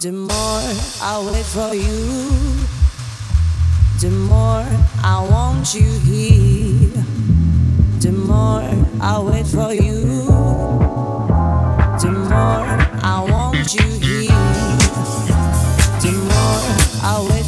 the 0.00 0.12
more 0.12 0.62
I 1.02 1.22
wait 1.30 1.44
for 1.44 1.74
you, 1.74 2.08
the 4.00 4.08
more 4.10 4.64
I 5.04 5.28
want 5.30 5.74
you 5.74 5.90
here. 6.08 7.04
The 8.00 8.10
more 8.10 8.62
I 8.98 9.20
wait 9.20 9.46
for 9.46 9.74
you, 9.74 10.24
the 12.00 12.10
more 12.30 12.64
I 13.04 13.26
want 13.28 13.74
you 13.74 13.82
here. 14.00 14.30
The 16.00 16.12
more 16.30 16.62
I 17.04 17.26
wait 17.28 17.39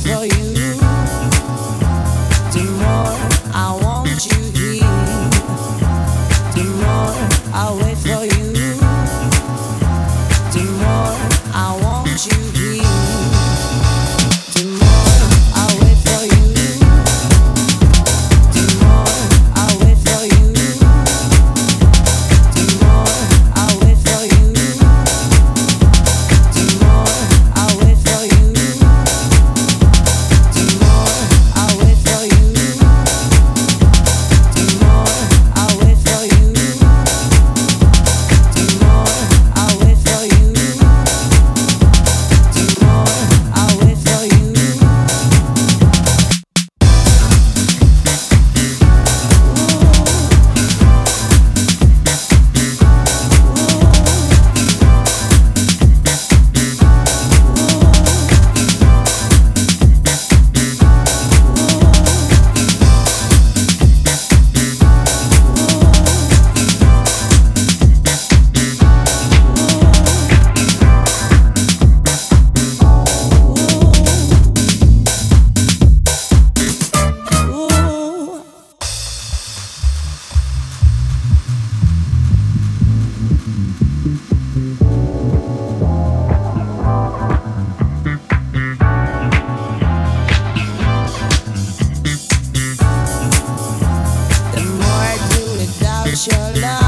your 96.32 96.62
love, 96.62 96.81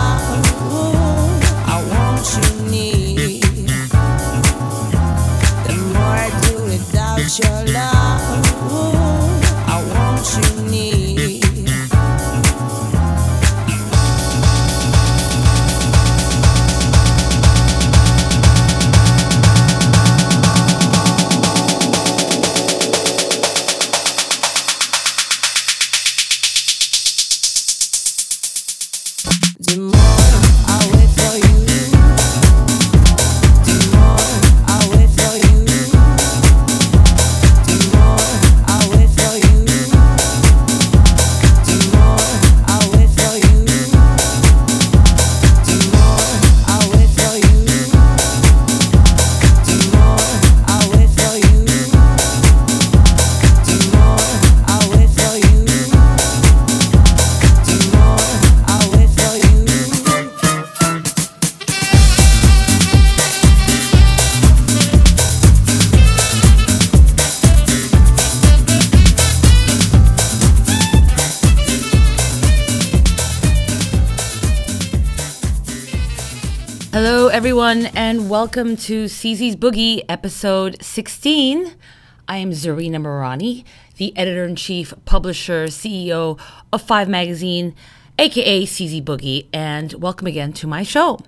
everyone, 77.74 77.96
and 77.96 78.30
welcome 78.30 78.76
to 78.76 79.06
CZ's 79.06 79.56
Boogie, 79.56 80.04
episode 80.08 80.80
16. 80.80 81.74
I 82.28 82.36
am 82.36 82.52
Czarina 82.52 83.02
Mirani, 83.02 83.64
the 83.96 84.16
editor 84.16 84.44
in 84.44 84.54
chief, 84.54 84.94
publisher, 85.04 85.66
CEO 85.66 86.38
of 86.72 86.82
Five 86.82 87.08
Magazine, 87.08 87.74
aka 88.16 88.64
CZ 88.64 89.02
Boogie, 89.02 89.46
and 89.52 89.92
welcome 89.94 90.28
again 90.28 90.52
to 90.52 90.68
my 90.68 90.84
show. 90.84 91.18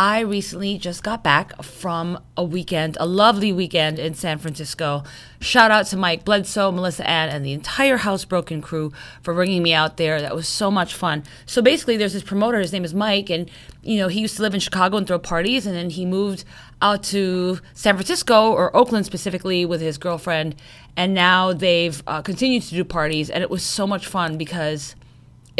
I 0.00 0.20
recently 0.20 0.78
just 0.78 1.02
got 1.02 1.22
back 1.22 1.62
from 1.62 2.18
a 2.34 2.42
weekend, 2.42 2.96
a 2.98 3.04
lovely 3.04 3.52
weekend 3.52 3.98
in 3.98 4.14
San 4.14 4.38
Francisco. 4.38 5.04
Shout 5.40 5.70
out 5.70 5.84
to 5.88 5.96
Mike 5.98 6.24
Bledsoe, 6.24 6.72
Melissa 6.72 7.06
Ann, 7.06 7.28
and 7.28 7.44
the 7.44 7.52
entire 7.52 7.98
Housebroken 7.98 8.62
crew 8.62 8.94
for 9.20 9.34
bringing 9.34 9.62
me 9.62 9.74
out 9.74 9.98
there. 9.98 10.22
That 10.22 10.34
was 10.34 10.48
so 10.48 10.70
much 10.70 10.94
fun. 10.94 11.24
So 11.44 11.60
basically, 11.60 11.98
there's 11.98 12.14
this 12.14 12.22
promoter. 12.22 12.60
His 12.60 12.72
name 12.72 12.82
is 12.82 12.94
Mike, 12.94 13.28
and 13.28 13.50
you 13.82 13.98
know 13.98 14.08
he 14.08 14.20
used 14.20 14.36
to 14.36 14.42
live 14.42 14.54
in 14.54 14.60
Chicago 14.60 14.96
and 14.96 15.06
throw 15.06 15.18
parties, 15.18 15.66
and 15.66 15.76
then 15.76 15.90
he 15.90 16.06
moved 16.06 16.44
out 16.80 17.02
to 17.02 17.58
San 17.74 17.94
Francisco 17.96 18.52
or 18.52 18.74
Oakland 18.74 19.04
specifically 19.04 19.66
with 19.66 19.82
his 19.82 19.98
girlfriend, 19.98 20.54
and 20.96 21.12
now 21.12 21.52
they've 21.52 22.02
uh, 22.06 22.22
continued 22.22 22.62
to 22.62 22.74
do 22.74 22.84
parties, 22.86 23.28
and 23.28 23.42
it 23.42 23.50
was 23.50 23.62
so 23.62 23.86
much 23.86 24.06
fun 24.06 24.38
because 24.38 24.94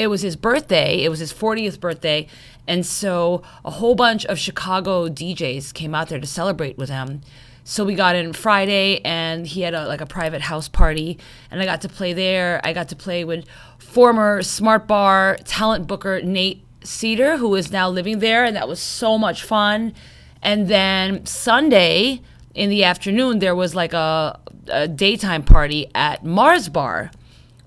it 0.01 0.07
was 0.07 0.23
his 0.23 0.35
birthday. 0.35 1.05
It 1.05 1.11
was 1.11 1.19
his 1.19 1.31
40th 1.31 1.79
birthday. 1.79 2.27
And 2.67 2.87
so 2.87 3.43
a 3.67 3.71
whole 3.71 3.95
bunch 3.95 4.25
of 4.25 4.39
Chicago 4.39 5.09
DJs 5.09 5.75
came 5.75 5.95
out 5.95 6.09
there 6.09 6.19
to 6.19 6.27
celebrate 6.27 6.79
with 6.79 6.89
him. 6.89 7.21
So 7.65 7.85
we 7.85 7.95
got 7.95 8.17
in 8.17 8.33
Friday 8.33 9.03
and 9.05 9.47
he 9.47 9.61
had 9.61 9.75
a, 9.75 9.87
like 9.87 10.01
a 10.01 10.07
private 10.07 10.41
house 10.41 10.69
party 10.69 11.19
and 11.51 11.61
I 11.61 11.67
got 11.67 11.83
to 11.83 11.89
play 11.91 12.15
there. 12.15 12.63
I 12.65 12.73
got 12.73 12.89
to 12.89 12.97
play 12.97 13.25
with 13.25 13.45
former 13.79 14.43
Smart 14.43 14.87
Bar 14.87 15.37
talent 15.45 15.87
booker 15.87 16.23
Nate 16.23 16.65
Cedar 16.83 17.37
who 17.37 17.55
is 17.55 17.71
now 17.71 17.91
living 17.91 18.21
there 18.21 18.45
and 18.45 18.57
that 18.57 18.67
was 18.67 18.81
so 18.81 19.19
much 19.19 19.43
fun. 19.43 19.93
And 20.41 20.69
then 20.69 21.27
Sunday 21.27 22.23
in 22.55 22.71
the 22.71 22.85
afternoon 22.85 23.41
there 23.41 23.55
was 23.55 23.75
like 23.75 23.93
a, 23.93 24.41
a 24.69 24.89
daytime 24.89 25.43
party 25.43 25.89
at 25.95 26.25
Mars 26.25 26.71
Bar 26.71 27.11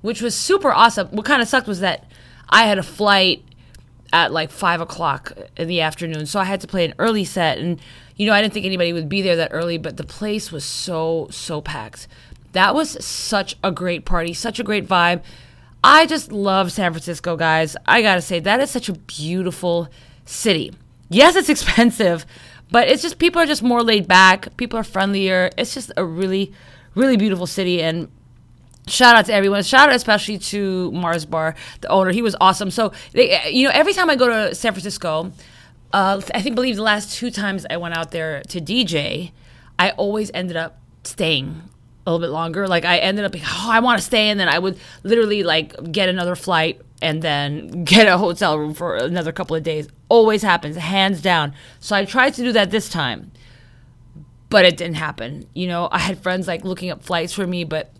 which 0.01 0.21
was 0.21 0.35
super 0.35 0.71
awesome. 0.71 1.07
What 1.09 1.25
kind 1.25 1.41
of 1.41 1.47
sucked 1.47 1.67
was 1.67 1.79
that 1.79 2.05
I 2.49 2.65
had 2.65 2.77
a 2.77 2.83
flight 2.83 3.43
at 4.11 4.31
like 4.31 4.51
five 4.51 4.79
o'clock 4.79 5.33
in 5.57 5.67
the 5.67 5.81
afternoon, 5.81 6.25
so 6.25 6.39
I 6.39 6.43
had 6.45 6.61
to 6.61 6.67
play 6.67 6.85
an 6.85 6.93
early 6.99 7.25
set. 7.25 7.57
And 7.57 7.81
you 8.15 8.27
know, 8.27 8.33
I 8.33 8.41
didn't 8.41 8.53
think 8.53 8.65
anybody 8.65 8.93
would 8.93 9.09
be 9.09 9.21
there 9.21 9.35
that 9.35 9.49
early, 9.51 9.77
but 9.77 9.97
the 9.97 10.03
place 10.03 10.51
was 10.51 10.63
so 10.63 11.27
so 11.31 11.61
packed. 11.61 12.07
That 12.53 12.75
was 12.75 13.03
such 13.03 13.55
a 13.63 13.71
great 13.71 14.05
party, 14.05 14.33
such 14.33 14.59
a 14.59 14.63
great 14.63 14.87
vibe. 14.87 15.23
I 15.83 16.05
just 16.05 16.31
love 16.31 16.71
San 16.71 16.93
Francisco, 16.93 17.35
guys. 17.35 17.75
I 17.87 18.01
gotta 18.01 18.21
say 18.21 18.39
that 18.39 18.61
is 18.61 18.69
such 18.69 18.87
a 18.87 18.93
beautiful 18.93 19.89
city. 20.25 20.71
Yes, 21.09 21.35
it's 21.35 21.49
expensive, 21.57 22.25
but 22.71 22.87
it's 22.87 23.01
just 23.01 23.17
people 23.17 23.41
are 23.41 23.47
just 23.47 23.63
more 23.63 23.81
laid 23.81 24.07
back. 24.07 24.55
People 24.57 24.79
are 24.79 24.83
friendlier. 24.83 25.49
It's 25.57 25.73
just 25.73 25.91
a 25.97 26.05
really, 26.05 26.53
really 26.93 27.17
beautiful 27.17 27.47
city, 27.47 27.81
and 27.81 28.09
shout 28.87 29.15
out 29.15 29.25
to 29.25 29.33
everyone. 29.33 29.63
Shout 29.63 29.89
out 29.89 29.95
especially 29.95 30.37
to 30.37 30.91
Mars 30.91 31.25
Bar, 31.25 31.55
the 31.81 31.87
owner. 31.89 32.11
He 32.11 32.21
was 32.21 32.35
awesome. 32.41 32.71
So 32.71 32.91
they, 33.11 33.49
you 33.49 33.67
know, 33.67 33.71
every 33.73 33.93
time 33.93 34.09
I 34.09 34.15
go 34.15 34.27
to 34.27 34.55
San 34.55 34.73
Francisco, 34.73 35.31
uh, 35.91 36.21
I 36.33 36.41
think 36.41 36.55
believe 36.55 36.75
the 36.75 36.83
last 36.83 37.15
two 37.15 37.31
times 37.31 37.65
I 37.69 37.77
went 37.77 37.95
out 37.95 38.11
there 38.11 38.41
to 38.49 38.59
DJ, 38.59 39.31
I 39.77 39.91
always 39.91 40.31
ended 40.33 40.57
up 40.57 40.79
staying 41.03 41.69
a 42.05 42.11
little 42.11 42.25
bit 42.25 42.31
longer. 42.31 42.67
Like 42.67 42.85
I 42.85 42.97
ended 42.97 43.25
up 43.25 43.31
being, 43.31 43.45
oh, 43.47 43.69
I 43.71 43.79
want 43.79 43.99
to 43.99 44.05
stay, 44.05 44.29
and 44.29 44.39
then 44.39 44.49
I 44.49 44.59
would 44.59 44.77
literally 45.03 45.43
like 45.43 45.91
get 45.91 46.09
another 46.09 46.35
flight 46.35 46.81
and 47.01 47.21
then 47.21 47.83
get 47.83 48.07
a 48.07 48.17
hotel 48.17 48.57
room 48.57 48.73
for 48.73 48.95
another 48.95 49.31
couple 49.31 49.55
of 49.55 49.63
days. 49.63 49.87
Always 50.09 50.41
happens, 50.41 50.75
hands 50.75 51.21
down. 51.21 51.53
So 51.79 51.95
I 51.95 52.05
tried 52.05 52.33
to 52.35 52.43
do 52.43 52.51
that 52.53 52.71
this 52.71 52.89
time, 52.89 53.31
but 54.49 54.65
it 54.65 54.77
didn't 54.77 54.95
happen. 54.95 55.47
You 55.53 55.67
know, 55.67 55.89
I 55.91 55.99
had 55.99 56.19
friends 56.19 56.47
like 56.47 56.63
looking 56.63 56.89
up 56.89 57.03
flights 57.03 57.33
for 57.33 57.45
me, 57.45 57.63
but 57.63 57.91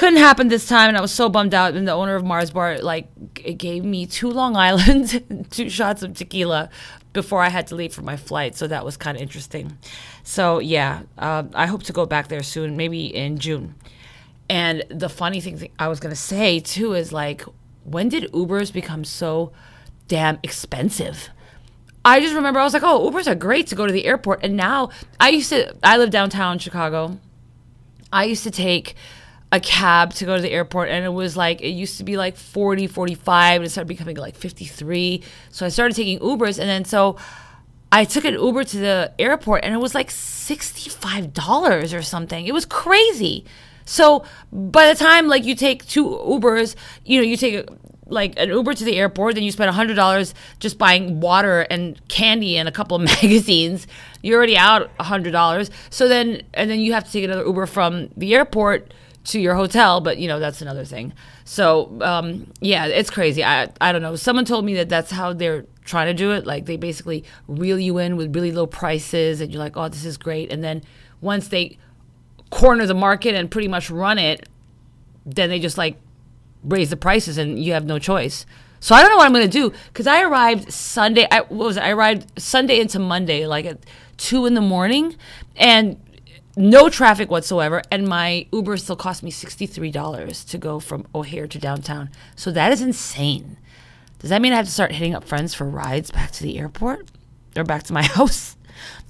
couldn't 0.00 0.16
happen 0.18 0.48
this 0.48 0.66
time 0.66 0.88
and 0.88 0.96
i 0.96 1.00
was 1.02 1.12
so 1.12 1.28
bummed 1.28 1.52
out. 1.52 1.74
And 1.74 1.86
the 1.86 1.92
owner 1.92 2.14
of 2.14 2.24
mars 2.24 2.50
bar 2.50 2.78
like 2.78 3.06
g- 3.34 3.52
gave 3.52 3.84
me 3.84 4.06
two 4.06 4.30
long 4.30 4.56
island 4.56 5.46
two 5.50 5.68
shots 5.68 6.02
of 6.02 6.14
tequila 6.14 6.70
before 7.12 7.42
i 7.42 7.50
had 7.50 7.66
to 7.66 7.74
leave 7.74 7.92
for 7.92 8.00
my 8.00 8.16
flight. 8.16 8.56
So 8.56 8.66
that 8.66 8.82
was 8.82 8.96
kind 8.96 9.14
of 9.18 9.22
interesting. 9.22 9.76
So 10.22 10.58
yeah 10.58 11.02
uh, 11.18 11.42
i 11.52 11.66
hope 11.66 11.82
to 11.82 11.92
go 11.92 12.06
back 12.06 12.28
there 12.28 12.42
soon 12.42 12.78
maybe 12.78 13.14
in 13.14 13.36
june. 13.38 13.74
And 14.48 14.84
the 14.88 15.10
funny 15.10 15.38
thing 15.42 15.58
th- 15.58 15.72
i 15.78 15.86
was 15.86 16.00
going 16.00 16.14
to 16.14 16.20
say 16.20 16.60
too 16.60 16.94
is 16.94 17.12
like 17.12 17.44
when 17.84 18.08
did 18.08 18.32
ubers 18.32 18.72
become 18.72 19.04
so 19.04 19.52
damn 20.08 20.38
expensive? 20.42 21.28
I 22.06 22.20
just 22.20 22.34
remember 22.34 22.58
i 22.58 22.64
was 22.64 22.72
like 22.72 22.82
oh 22.82 23.10
ubers 23.10 23.26
are 23.26 23.34
great 23.34 23.66
to 23.66 23.74
go 23.74 23.86
to 23.86 23.92
the 23.92 24.06
airport. 24.06 24.42
And 24.42 24.56
now 24.56 24.88
i 25.20 25.28
used 25.28 25.50
to 25.50 25.76
i 25.82 25.98
live 25.98 26.08
downtown 26.08 26.58
chicago. 26.58 27.18
I 28.10 28.24
used 28.24 28.44
to 28.44 28.50
take 28.50 28.96
a 29.52 29.60
cab 29.60 30.14
to 30.14 30.24
go 30.24 30.36
to 30.36 30.42
the 30.42 30.50
airport 30.50 30.88
and 30.88 31.04
it 31.04 31.08
was 31.08 31.36
like 31.36 31.60
it 31.60 31.70
used 31.70 31.98
to 31.98 32.04
be 32.04 32.16
like 32.16 32.36
40 32.36 32.86
45 32.86 33.56
and 33.56 33.66
it 33.66 33.70
started 33.70 33.88
becoming 33.88 34.16
like 34.16 34.36
53 34.36 35.24
so 35.50 35.66
i 35.66 35.68
started 35.68 35.96
taking 35.96 36.20
ubers 36.20 36.60
and 36.60 36.68
then 36.68 36.84
so 36.84 37.16
i 37.90 38.04
took 38.04 38.24
an 38.24 38.34
uber 38.34 38.62
to 38.62 38.78
the 38.78 39.12
airport 39.18 39.64
and 39.64 39.74
it 39.74 39.78
was 39.78 39.92
like 39.92 40.10
$65 40.50 41.96
or 41.96 42.02
something. 42.02 42.46
It 42.46 42.52
was 42.52 42.66
crazy. 42.66 43.44
So 43.84 44.24
by 44.52 44.92
the 44.92 44.98
time 44.98 45.28
like 45.28 45.44
you 45.44 45.54
take 45.54 45.86
two 45.86 46.04
ubers 46.04 46.74
you 47.04 47.18
know 47.18 47.26
you 47.26 47.36
take 47.36 47.68
like 48.06 48.34
an 48.36 48.48
uber 48.48 48.74
to 48.74 48.84
the 48.84 48.96
airport 48.96 49.36
then 49.36 49.44
you 49.44 49.52
spend 49.52 49.72
$100 49.72 50.34
just 50.58 50.78
buying 50.78 51.20
water 51.20 51.60
and 51.62 52.00
candy 52.08 52.56
and 52.56 52.68
a 52.68 52.72
couple 52.72 52.96
of 52.96 53.02
magazines. 53.22 53.86
You're 54.22 54.38
already 54.38 54.56
out 54.56 54.96
$100 54.98 55.70
so 55.90 56.08
then 56.08 56.42
and 56.54 56.68
then 56.68 56.80
you 56.80 56.92
have 56.92 57.04
to 57.04 57.12
take 57.12 57.24
another 57.24 57.44
uber 57.44 57.66
from 57.66 58.08
the 58.16 58.34
airport 58.34 58.92
to 59.30 59.40
your 59.40 59.54
hotel, 59.54 60.00
but 60.00 60.18
you 60.18 60.26
know 60.28 60.40
that's 60.40 60.60
another 60.60 60.84
thing. 60.84 61.12
So 61.44 61.98
um, 62.02 62.52
yeah, 62.60 62.86
it's 62.86 63.10
crazy. 63.10 63.44
I 63.44 63.68
I 63.80 63.92
don't 63.92 64.02
know. 64.02 64.16
Someone 64.16 64.44
told 64.44 64.64
me 64.64 64.74
that 64.74 64.88
that's 64.88 65.10
how 65.10 65.32
they're 65.32 65.64
trying 65.84 66.08
to 66.08 66.14
do 66.14 66.32
it. 66.32 66.46
Like 66.46 66.66
they 66.66 66.76
basically 66.76 67.24
reel 67.46 67.78
you 67.78 67.98
in 67.98 68.16
with 68.16 68.34
really 68.34 68.52
low 68.52 68.66
prices, 68.66 69.40
and 69.40 69.52
you're 69.52 69.62
like, 69.62 69.76
oh, 69.76 69.88
this 69.88 70.04
is 70.04 70.16
great. 70.16 70.52
And 70.52 70.62
then 70.62 70.82
once 71.20 71.48
they 71.48 71.78
corner 72.50 72.86
the 72.86 72.94
market 72.94 73.34
and 73.34 73.50
pretty 73.50 73.68
much 73.68 73.88
run 73.90 74.18
it, 74.18 74.48
then 75.24 75.48
they 75.48 75.60
just 75.60 75.78
like 75.78 75.96
raise 76.64 76.90
the 76.90 76.96
prices, 76.96 77.38
and 77.38 77.62
you 77.62 77.72
have 77.72 77.84
no 77.84 77.98
choice. 77.98 78.46
So 78.80 78.94
I 78.94 79.02
don't 79.02 79.10
know 79.10 79.18
what 79.18 79.26
I'm 79.26 79.32
gonna 79.32 79.46
do 79.46 79.72
because 79.88 80.06
I 80.06 80.22
arrived 80.22 80.72
Sunday. 80.72 81.28
I 81.30 81.42
was 81.42 81.76
it? 81.76 81.82
I 81.82 81.90
arrived 81.90 82.40
Sunday 82.40 82.80
into 82.80 82.98
Monday, 82.98 83.46
like 83.46 83.64
at 83.64 83.78
two 84.16 84.44
in 84.46 84.54
the 84.54 84.60
morning, 84.60 85.14
and 85.54 86.00
no 86.60 86.88
traffic 86.88 87.30
whatsoever, 87.30 87.82
and 87.90 88.06
my 88.06 88.46
Uber 88.52 88.76
still 88.76 88.96
cost 88.96 89.22
me 89.22 89.32
$63 89.32 90.48
to 90.48 90.58
go 90.58 90.78
from 90.78 91.06
O'Hare 91.14 91.46
to 91.48 91.58
downtown. 91.58 92.10
So 92.36 92.50
that 92.52 92.70
is 92.70 92.82
insane. 92.82 93.56
Does 94.18 94.30
that 94.30 94.42
mean 94.42 94.52
I 94.52 94.56
have 94.56 94.66
to 94.66 94.70
start 94.70 94.92
hitting 94.92 95.14
up 95.14 95.24
friends 95.24 95.54
for 95.54 95.64
rides 95.64 96.10
back 96.10 96.30
to 96.32 96.42
the 96.42 96.58
airport 96.58 97.10
or 97.56 97.64
back 97.64 97.84
to 97.84 97.92
my 97.92 98.02
house? 98.06 98.56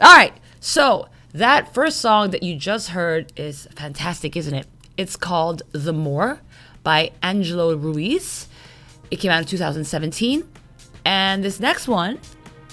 All 0.00 0.16
right, 0.16 0.32
so 0.60 1.08
that 1.32 1.74
first 1.74 2.00
song 2.00 2.30
that 2.30 2.42
you 2.42 2.56
just 2.56 2.90
heard 2.90 3.32
is 3.36 3.66
fantastic, 3.74 4.36
isn't 4.36 4.54
it? 4.54 4.66
It's 4.96 5.16
called 5.16 5.62
The 5.72 5.92
More 5.92 6.40
by 6.82 7.12
Angelo 7.22 7.74
Ruiz. 7.74 8.48
It 9.10 9.16
came 9.16 9.30
out 9.30 9.40
in 9.40 9.46
2017. 9.46 10.48
And 11.04 11.42
this 11.42 11.58
next 11.58 11.88
one 11.88 12.20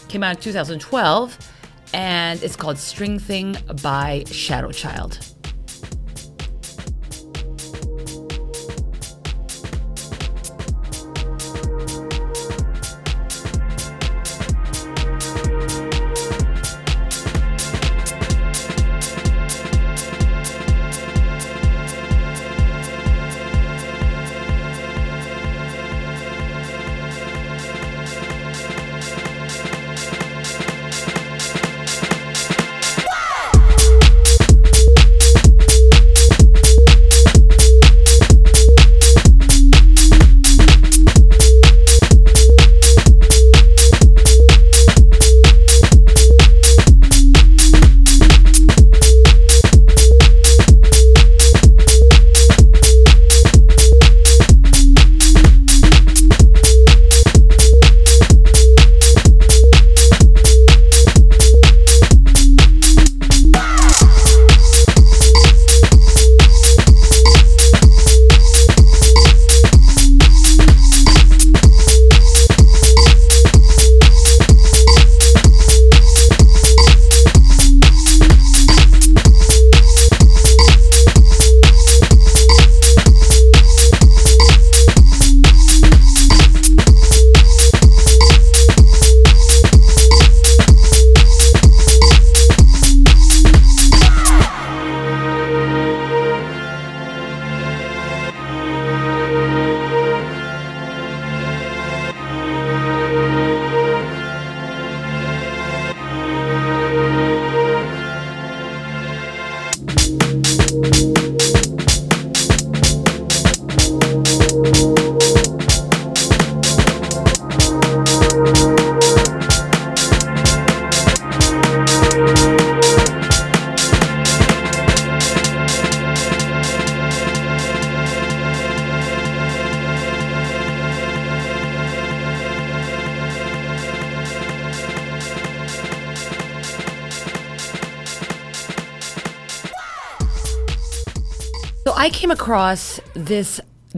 came 0.08 0.24
out 0.24 0.36
in 0.36 0.42
2012 0.42 1.38
and 1.94 2.42
it's 2.44 2.56
called 2.56 2.78
String 2.78 3.20
Thing 3.20 3.58
by 3.82 4.24
Shadow 4.28 4.72
Child. 4.72 5.37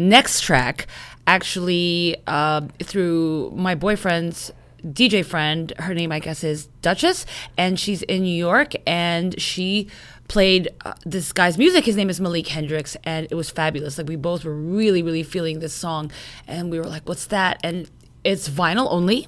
Next 0.09 0.41
track 0.41 0.87
actually 1.27 2.15
uh, 2.27 2.61
through 2.81 3.51
my 3.55 3.75
boyfriend's 3.75 4.51
DJ 4.83 5.23
friend. 5.23 5.73
Her 5.77 5.93
name, 5.93 6.11
I 6.11 6.19
guess, 6.19 6.43
is 6.43 6.67
Duchess, 6.81 7.25
and 7.57 7.79
she's 7.79 8.01
in 8.03 8.23
New 8.23 8.35
York. 8.35 8.73
And 8.87 9.39
she 9.39 9.89
played 10.27 10.69
uh, 10.85 10.93
this 11.05 11.31
guy's 11.31 11.57
music. 11.57 11.85
His 11.85 11.95
name 11.95 12.09
is 12.09 12.19
Malik 12.19 12.47
Hendricks, 12.47 12.97
and 13.03 13.27
it 13.29 13.35
was 13.35 13.49
fabulous. 13.49 13.97
Like 13.97 14.07
we 14.07 14.15
both 14.15 14.43
were 14.43 14.55
really, 14.55 15.03
really 15.03 15.23
feeling 15.23 15.59
this 15.59 15.73
song, 15.73 16.11
and 16.47 16.71
we 16.71 16.79
were 16.79 16.85
like, 16.85 17.07
"What's 17.07 17.27
that?" 17.27 17.59
And 17.63 17.89
it's 18.23 18.49
vinyl 18.49 18.87
only. 18.89 19.27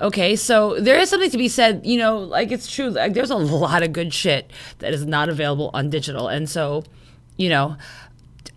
Okay, 0.00 0.34
so 0.34 0.80
there 0.80 0.98
is 0.98 1.10
something 1.10 1.30
to 1.30 1.36
be 1.36 1.48
said, 1.48 1.84
you 1.84 1.98
know, 1.98 2.20
like 2.20 2.50
it's 2.50 2.72
true, 2.72 2.88
like 2.88 3.12
there's 3.12 3.30
a 3.30 3.36
lot 3.36 3.82
of 3.82 3.92
good 3.92 4.14
shit 4.14 4.50
that 4.78 4.94
is 4.94 5.04
not 5.04 5.28
available 5.28 5.70
on 5.74 5.90
digital. 5.90 6.26
And 6.26 6.48
so, 6.48 6.84
you 7.36 7.50
know, 7.50 7.76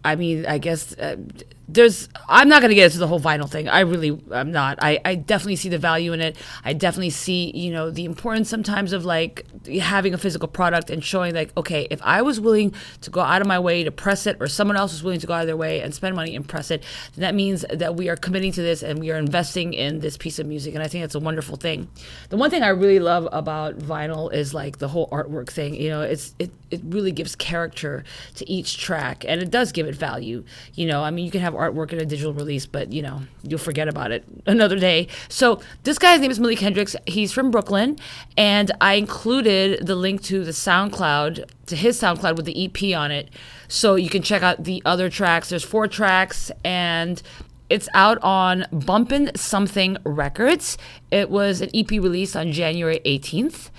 I 0.04 0.16
mean, 0.16 0.46
I 0.46 0.58
guess 0.58 0.98
uh, 0.98 1.18
there's 1.68 2.10
i'm 2.28 2.50
not 2.50 2.62
going 2.62 2.70
to 2.70 2.76
get 2.76 2.86
into 2.86 2.98
the 3.00 3.08
whole 3.08 3.20
vinyl 3.20 3.50
thing. 3.50 3.70
I 3.70 3.82
really 3.82 4.22
i'm 4.32 4.52
not. 4.52 4.80
I, 4.82 5.00
I 5.06 5.16
definitely 5.16 5.56
see 5.56 5.70
the 5.70 5.78
value 5.78 6.14
in 6.14 6.22
it. 6.22 6.38
I 6.64 6.74
definitely 6.74 7.12
see 7.12 7.52
you 7.56 7.72
know 7.72 7.90
the 7.90 8.06
importance 8.06 8.50
sometimes 8.50 8.94
of 8.94 9.06
like 9.06 9.46
having 9.80 10.14
a 10.14 10.18
physical 10.18 10.48
product 10.48 10.90
and 10.90 11.04
showing 11.04 11.34
like 11.34 11.56
okay 11.56 11.88
if 11.90 12.02
i 12.04 12.22
was 12.22 12.40
willing 12.40 12.74
to 13.02 13.10
go 13.10 13.22
out 13.22 13.42
of 13.42 13.48
my 13.48 13.60
way 13.60 13.84
to 13.84 13.92
press 13.92 14.28
it 14.28 14.38
or 14.40 14.48
someone 14.48 14.76
else 14.76 14.92
was 14.92 15.04
willing 15.04 15.20
to 15.20 15.28
go 15.28 15.34
out 15.34 15.42
of 15.42 15.48
their 15.48 15.58
way 15.58 15.82
and 15.82 15.94
spend 15.94 16.16
money 16.16 16.36
and 16.36 16.48
press 16.48 16.70
it 16.70 16.84
then 17.16 17.22
that 17.22 17.36
means 17.36 17.66
that 17.72 17.96
we 17.96 18.10
are 18.10 18.16
committing 18.16 18.52
to 18.52 18.62
this 18.62 18.84
and 18.84 19.00
we 19.00 19.12
are 19.12 19.18
investing 19.18 19.74
in 19.74 20.00
this 20.00 20.18
piece 20.18 20.40
of 20.40 20.46
music 20.46 20.74
and 20.74 20.84
i 20.84 20.88
think 20.88 21.02
that's 21.04 21.16
a 21.16 21.20
wonderful 21.20 21.56
thing. 21.56 21.88
The 22.30 22.38
one 22.38 22.50
thing 22.50 22.64
i 22.64 22.70
really 22.70 23.00
love 23.00 23.28
about 23.32 23.78
vinyl 23.78 24.32
is 24.34 24.54
like 24.54 24.78
the 24.80 24.90
whole 24.90 25.08
artwork 25.10 25.50
thing. 25.50 25.76
You 25.76 25.90
know 25.90 26.02
it's 26.02 26.36
it, 26.40 26.52
it 26.70 26.82
really 26.84 27.12
gives 27.12 27.36
character 27.36 28.04
to 28.36 28.50
each 28.50 28.78
track 28.78 29.26
and 29.28 29.42
it 29.42 29.50
does 29.50 29.72
give 29.72 29.88
it 29.88 29.96
value. 29.96 30.44
You 30.74 30.88
know 30.88 31.04
i 31.04 31.10
mean 31.10 31.26
you 31.26 31.32
can 31.32 31.42
have 31.42 31.53
artwork 31.54 31.94
in 31.94 32.00
a 32.00 32.06
digital 32.06 32.34
release, 32.34 32.66
but 32.66 32.92
you 32.92 33.02
know, 33.02 33.22
you'll 33.44 33.60
forget 33.60 33.88
about 33.88 34.12
it 34.12 34.24
another 34.46 34.78
day. 34.78 35.08
So 35.30 35.62
this 35.84 35.98
guy's 35.98 36.20
name 36.20 36.32
is 36.32 36.40
Malik 36.40 36.60
Hendrix. 36.60 36.96
He's 37.06 37.32
from 37.32 37.52
Brooklyn, 37.52 37.98
and 38.38 38.72
I 38.82 38.96
included 38.96 39.86
the 39.86 39.96
link 39.96 40.22
to 40.24 40.44
the 40.44 40.52
SoundCloud 40.52 41.46
to 41.68 41.76
his 41.76 42.00
SoundCloud 42.00 42.36
with 42.36 42.46
the 42.46 42.66
EP 42.66 42.98
on 42.98 43.12
it, 43.12 43.30
so 43.68 43.96
you 43.96 44.10
can 44.10 44.22
check 44.22 44.44
out 44.44 44.64
the 44.64 44.82
other 44.86 45.10
tracks. 45.10 45.50
There's 45.50 45.64
four 45.64 45.88
tracks, 45.88 46.52
and 46.64 47.22
it's 47.70 47.90
out 47.94 48.18
on 48.22 48.66
Bumpin' 48.72 49.32
Something 49.36 49.98
Records. 50.04 50.78
It 51.12 51.30
was 51.30 51.62
an 51.62 51.70
EP 51.74 51.92
release 51.92 52.36
on 52.36 52.52
January 52.52 53.00
18th, 53.06 53.70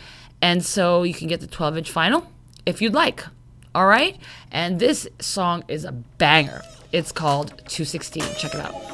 and 0.41 0.65
so 0.65 1.03
you 1.03 1.15
can 1.15 1.29
get 1.29 1.41
the 1.41 1.47
12 1.47 1.79
inch 1.79 1.93
vinyl 1.93 2.27
if 2.67 2.81
you'd 2.81 2.95
like. 2.95 3.25
All 3.75 3.87
right, 3.87 4.17
and 4.53 4.79
this 4.79 5.09
song 5.21 5.65
is 5.67 5.85
a 5.85 5.93
banger. 5.93 6.63
It's 6.95 7.11
called 7.11 7.49
216. 7.67 8.23
Check 8.37 8.55
it 8.55 8.61
out. 8.61 8.94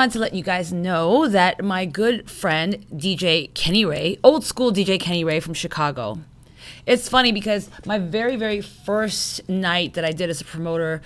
Wanted 0.00 0.12
to 0.14 0.18
let 0.18 0.32
you 0.32 0.42
guys 0.42 0.72
know 0.72 1.28
that 1.28 1.62
my 1.62 1.84
good 1.84 2.30
friend 2.30 2.86
DJ 2.90 3.52
Kenny 3.52 3.84
Ray, 3.84 4.16
old 4.24 4.46
school 4.46 4.72
DJ 4.72 4.98
Kenny 4.98 5.24
Ray 5.24 5.40
from 5.40 5.52
Chicago. 5.52 6.18
It's 6.86 7.06
funny 7.06 7.32
because 7.32 7.68
my 7.84 7.98
very, 7.98 8.36
very 8.36 8.62
first 8.62 9.46
night 9.46 9.92
that 9.92 10.04
I 10.06 10.12
did 10.12 10.30
as 10.30 10.40
a 10.40 10.44
promoter, 10.46 11.02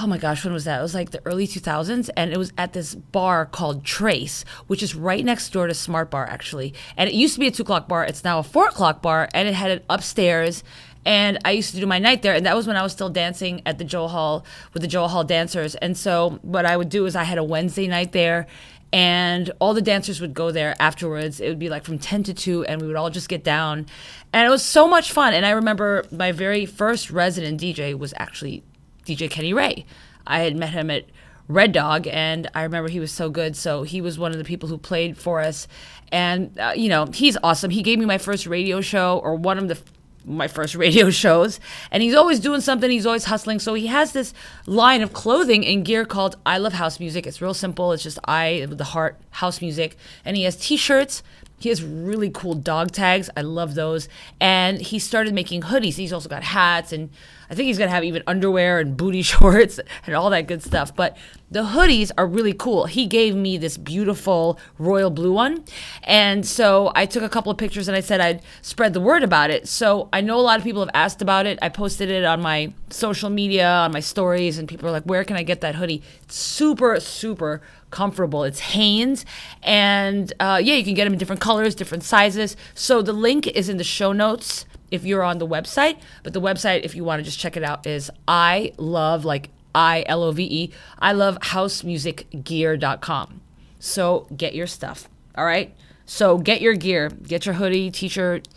oh 0.00 0.06
my 0.06 0.16
gosh, 0.16 0.46
when 0.46 0.54
was 0.54 0.64
that? 0.64 0.78
It 0.78 0.82
was 0.82 0.94
like 0.94 1.10
the 1.10 1.20
early 1.26 1.46
2000s, 1.46 2.08
and 2.16 2.32
it 2.32 2.38
was 2.38 2.54
at 2.56 2.72
this 2.72 2.94
bar 2.94 3.44
called 3.44 3.84
Trace, 3.84 4.46
which 4.66 4.82
is 4.82 4.94
right 4.94 5.22
next 5.22 5.50
door 5.52 5.66
to 5.66 5.74
Smart 5.74 6.10
Bar, 6.10 6.26
actually. 6.26 6.72
And 6.96 7.10
it 7.10 7.14
used 7.14 7.34
to 7.34 7.40
be 7.40 7.48
a 7.48 7.50
two 7.50 7.64
o'clock 7.64 7.86
bar, 7.86 8.02
it's 8.02 8.24
now 8.24 8.38
a 8.38 8.42
four 8.42 8.66
o'clock 8.66 9.02
bar, 9.02 9.28
and 9.34 9.46
it 9.46 9.52
had 9.52 9.70
it 9.70 9.84
upstairs 9.90 10.64
and 11.04 11.38
I 11.44 11.52
used 11.52 11.74
to 11.74 11.80
do 11.80 11.86
my 11.86 11.98
night 11.98 12.22
there, 12.22 12.34
and 12.34 12.46
that 12.46 12.54
was 12.54 12.66
when 12.66 12.76
I 12.76 12.82
was 12.82 12.92
still 12.92 13.10
dancing 13.10 13.62
at 13.66 13.78
the 13.78 13.84
Joe 13.84 14.08
Hall 14.08 14.44
with 14.72 14.82
the 14.82 14.88
Joe 14.88 15.08
Hall 15.08 15.24
dancers. 15.24 15.74
And 15.76 15.96
so 15.96 16.38
what 16.42 16.64
I 16.64 16.76
would 16.76 16.88
do 16.88 17.06
is 17.06 17.16
I 17.16 17.24
had 17.24 17.38
a 17.38 17.44
Wednesday 17.44 17.88
night 17.88 18.12
there, 18.12 18.46
and 18.92 19.50
all 19.58 19.74
the 19.74 19.82
dancers 19.82 20.20
would 20.20 20.34
go 20.34 20.50
there 20.50 20.76
afterwards. 20.78 21.40
It 21.40 21.48
would 21.48 21.58
be 21.58 21.68
like 21.68 21.84
from 21.84 21.98
10 21.98 22.24
to 22.24 22.34
2, 22.34 22.64
and 22.64 22.80
we 22.80 22.86
would 22.86 22.96
all 22.96 23.10
just 23.10 23.28
get 23.28 23.42
down. 23.42 23.86
And 24.32 24.46
it 24.46 24.50
was 24.50 24.62
so 24.62 24.86
much 24.86 25.12
fun. 25.12 25.34
And 25.34 25.46
I 25.46 25.50
remember 25.50 26.04
my 26.12 26.30
very 26.30 26.66
first 26.66 27.10
resident 27.10 27.60
DJ 27.60 27.98
was 27.98 28.12
actually 28.16 28.62
DJ 29.06 29.30
Kenny 29.30 29.52
Ray. 29.52 29.86
I 30.26 30.40
had 30.40 30.56
met 30.56 30.70
him 30.70 30.90
at 30.90 31.06
Red 31.48 31.72
Dog, 31.72 32.06
and 32.06 32.48
I 32.54 32.62
remember 32.62 32.88
he 32.88 33.00
was 33.00 33.10
so 33.10 33.30
good. 33.30 33.56
So 33.56 33.82
he 33.82 34.00
was 34.00 34.18
one 34.18 34.32
of 34.32 34.38
the 34.38 34.44
people 34.44 34.68
who 34.68 34.78
played 34.78 35.18
for 35.18 35.40
us, 35.40 35.66
and 36.12 36.56
uh, 36.58 36.72
you 36.76 36.88
know 36.88 37.06
he's 37.06 37.36
awesome. 37.42 37.70
He 37.70 37.82
gave 37.82 37.98
me 37.98 38.04
my 38.04 38.18
first 38.18 38.46
radio 38.46 38.80
show, 38.80 39.18
or 39.24 39.34
one 39.34 39.58
of 39.58 39.68
the 39.68 39.78
my 40.24 40.48
first 40.48 40.74
radio 40.74 41.10
shows. 41.24 41.60
And 41.90 42.02
he's 42.02 42.14
always 42.14 42.40
doing 42.40 42.60
something 42.60 42.90
he's 42.90 43.06
always 43.06 43.24
hustling. 43.24 43.58
So 43.58 43.74
he 43.74 43.86
has 43.86 44.12
this 44.12 44.32
line 44.66 45.02
of 45.02 45.12
clothing 45.12 45.66
and 45.66 45.84
gear 45.84 46.04
called 46.04 46.36
i 46.46 46.58
love 46.58 46.74
house 46.74 47.00
music. 47.00 47.26
It's 47.26 47.40
real 47.42 47.54
simple. 47.54 47.92
It's 47.92 48.02
just 48.02 48.18
i 48.24 48.66
with 48.68 48.78
the 48.78 48.84
heart 48.84 49.16
house 49.30 49.60
music. 49.60 49.96
And 50.24 50.36
he 50.36 50.44
has 50.44 50.56
t-shirts 50.56 51.22
he 51.62 51.68
has 51.68 51.82
really 51.82 52.30
cool 52.30 52.54
dog 52.54 52.90
tags 52.90 53.30
i 53.36 53.40
love 53.40 53.74
those 53.74 54.08
and 54.40 54.80
he 54.80 54.98
started 54.98 55.34
making 55.34 55.62
hoodies 55.62 55.94
he's 55.94 56.12
also 56.12 56.28
got 56.28 56.42
hats 56.42 56.92
and 56.92 57.10
I 57.52 57.54
think 57.54 57.66
he's 57.66 57.76
gonna 57.76 57.90
have 57.90 58.02
even 58.02 58.22
underwear 58.26 58.78
and 58.78 58.96
booty 58.96 59.20
shorts 59.32 59.78
and 60.06 60.16
all 60.16 60.30
that 60.30 60.48
good 60.48 60.62
stuff. 60.62 60.96
But 60.96 61.18
the 61.50 61.64
hoodies 61.64 62.10
are 62.16 62.26
really 62.26 62.54
cool. 62.54 62.86
He 62.86 63.04
gave 63.04 63.36
me 63.36 63.58
this 63.58 63.76
beautiful 63.76 64.58
royal 64.78 65.10
blue 65.10 65.34
one. 65.34 65.64
And 66.02 66.46
so 66.46 66.92
I 66.94 67.04
took 67.04 67.22
a 67.22 67.28
couple 67.28 67.52
of 67.52 67.58
pictures 67.58 67.88
and 67.88 67.96
I 67.96 68.00
said 68.00 68.22
I'd 68.22 68.42
spread 68.62 68.94
the 68.94 69.02
word 69.02 69.22
about 69.22 69.50
it. 69.50 69.68
So 69.68 70.08
I 70.14 70.22
know 70.22 70.38
a 70.38 70.40
lot 70.40 70.58
of 70.58 70.64
people 70.64 70.80
have 70.80 70.90
asked 70.94 71.20
about 71.20 71.44
it. 71.44 71.58
I 71.60 71.68
posted 71.68 72.08
it 72.08 72.24
on 72.24 72.40
my 72.40 72.72
social 72.88 73.28
media, 73.28 73.68
on 73.68 73.92
my 73.92 74.00
stories, 74.00 74.56
and 74.56 74.66
people 74.66 74.88
are 74.88 74.92
like, 74.92 75.04
where 75.04 75.22
can 75.22 75.36
I 75.36 75.42
get 75.42 75.60
that 75.60 75.74
hoodie? 75.74 76.02
It's 76.22 76.36
super, 76.36 76.98
super 77.00 77.60
comfortable. 77.92 78.42
It's 78.42 78.58
Hanes, 78.58 79.24
and 79.62 80.32
uh, 80.40 80.60
yeah, 80.62 80.74
you 80.74 80.82
can 80.82 80.94
get 80.94 81.04
them 81.04 81.12
in 81.12 81.18
different 81.20 81.40
colors, 81.40 81.76
different 81.76 82.02
sizes. 82.02 82.56
So 82.74 83.02
the 83.02 83.12
link 83.12 83.46
is 83.46 83.68
in 83.68 83.76
the 83.76 83.84
show 83.84 84.12
notes 84.12 84.66
if 84.90 85.04
you're 85.04 85.22
on 85.22 85.38
the 85.38 85.46
website. 85.46 86.00
But 86.24 86.32
the 86.32 86.40
website, 86.40 86.82
if 86.82 86.96
you 86.96 87.04
want 87.04 87.20
to 87.20 87.24
just 87.24 87.38
check 87.38 87.56
it 87.56 87.62
out, 87.62 87.86
is 87.86 88.10
I 88.26 88.72
love 88.76 89.24
like 89.24 89.50
I 89.74 90.04
L 90.06 90.24
O 90.24 90.32
V 90.32 90.42
E. 90.42 90.72
I 90.98 91.12
love 91.12 91.38
housemusicgear.com. 91.38 93.40
So 93.78 94.26
get 94.36 94.54
your 94.54 94.66
stuff. 94.66 95.08
All 95.34 95.44
right. 95.44 95.74
So 96.04 96.38
get 96.38 96.60
your 96.60 96.74
gear. 96.74 97.08
Get 97.08 97.46
your 97.46 97.54
hoodie, 97.54 97.90
t-shirt, 97.90 98.48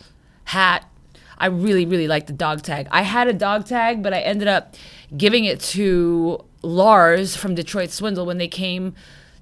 hat. 0.44 0.88
I 1.38 1.46
really, 1.46 1.84
really 1.84 2.08
like 2.08 2.26
the 2.26 2.32
dog 2.32 2.62
tag. 2.62 2.88
I 2.90 3.02
had 3.02 3.28
a 3.28 3.32
dog 3.32 3.66
tag, 3.66 4.02
but 4.02 4.14
I 4.14 4.20
ended 4.20 4.48
up 4.48 4.74
giving 5.16 5.44
it 5.44 5.60
to 5.60 6.44
Lars 6.62 7.36
from 7.36 7.54
Detroit 7.54 7.90
Swindle 7.90 8.26
when 8.26 8.38
they 8.38 8.48
came 8.48 8.94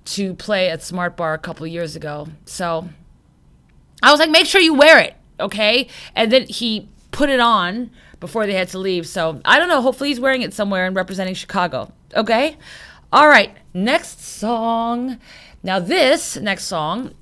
to 0.07 0.35
play 0.35 0.71
at 0.71 0.83
Smart 0.83 1.17
Bar 1.17 1.35
a 1.35 1.39
couple 1.39 1.67
years 1.67 1.97
ago. 1.97 2.29
So 2.45 2.89
I 4.03 4.11
was 4.11 4.21
like, 4.21 4.31
make 4.31 4.47
sure 4.47 4.61
you 4.61 4.75
wear 4.75 4.99
it 4.99 5.17
okay? 5.41 5.89
And 6.15 6.31
then 6.31 6.47
he 6.47 6.89
put 7.11 7.31
it 7.31 7.41
on 7.41 7.91
before 8.21 8.47
they 8.47 8.55
had 8.55 8.69
to 8.69 8.79
leave. 8.79 9.07
So 9.07 9.41
I 9.45 9.59
don't 9.59 9.69
know. 9.69 9.81
Hopefully 9.81 10.09
he's 10.11 10.21
wearing 10.21 10.43
it 10.43 10.55
somewhere 10.55 10.87
and 10.87 10.97
representing 10.97 11.35
Chicago. 11.35 11.93
Okay? 12.15 12.57
All 13.13 13.29
right. 13.29 13.57
Next 13.73 14.23
song. 14.23 15.19
Now, 15.63 15.79
this 15.79 16.37
next 16.37 16.65
song 16.65 17.15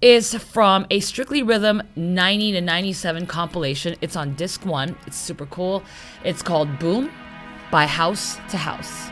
is 0.00 0.34
from 0.34 0.86
a 0.90 1.00
Strictly 1.00 1.42
Rhythm 1.42 1.82
90 1.96 2.52
to 2.52 2.60
97 2.60 3.26
compilation. 3.26 3.96
It's 4.00 4.16
on 4.16 4.34
disc 4.34 4.64
one. 4.64 4.96
It's 5.06 5.16
super 5.16 5.46
cool. 5.46 5.82
It's 6.24 6.42
called 6.42 6.78
Boom 6.78 7.10
by 7.70 7.86
House 7.86 8.36
to 8.50 8.56
House. 8.56 9.10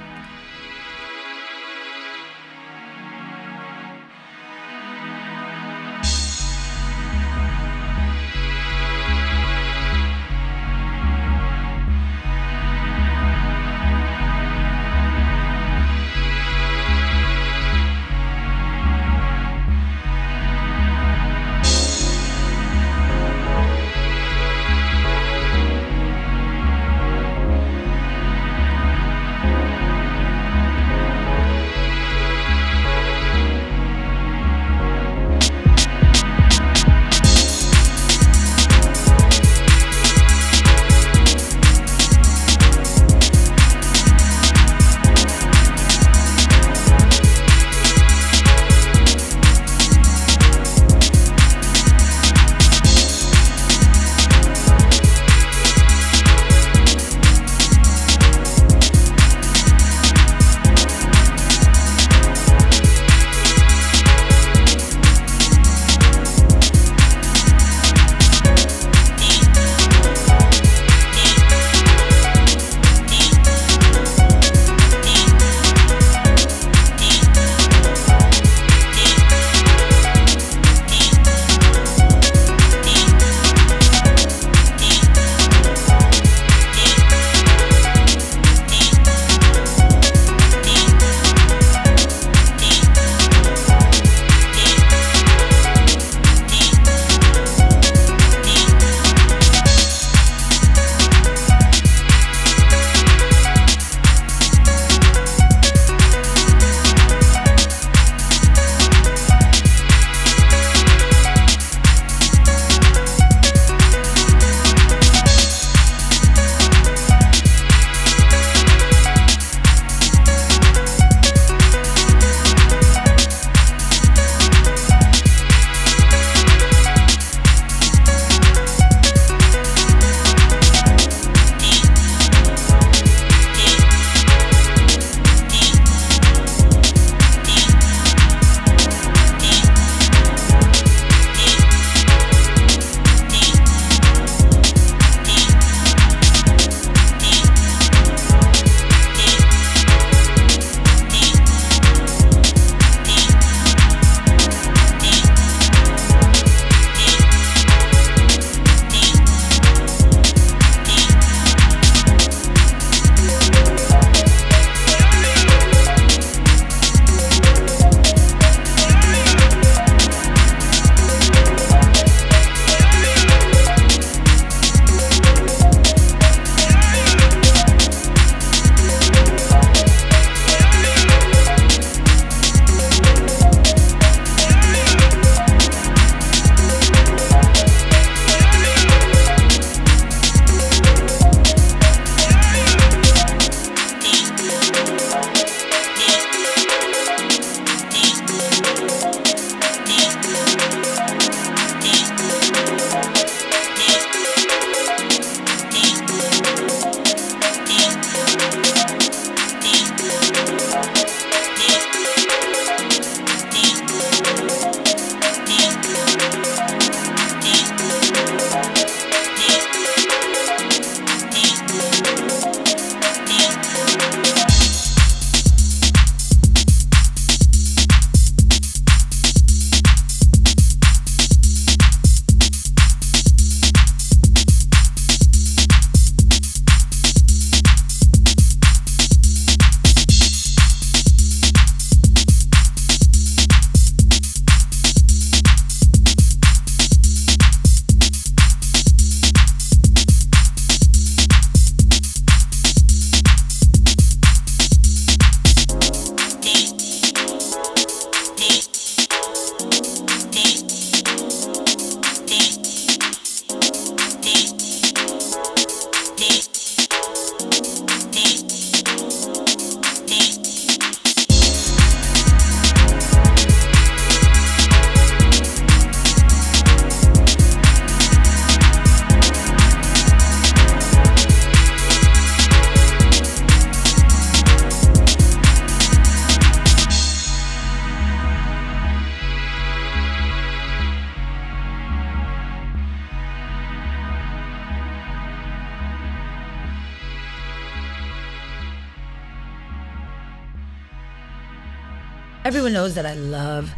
Everyone 302.66 302.82
knows 302.82 302.96
that 302.96 303.06
I 303.06 303.14
love 303.14 303.72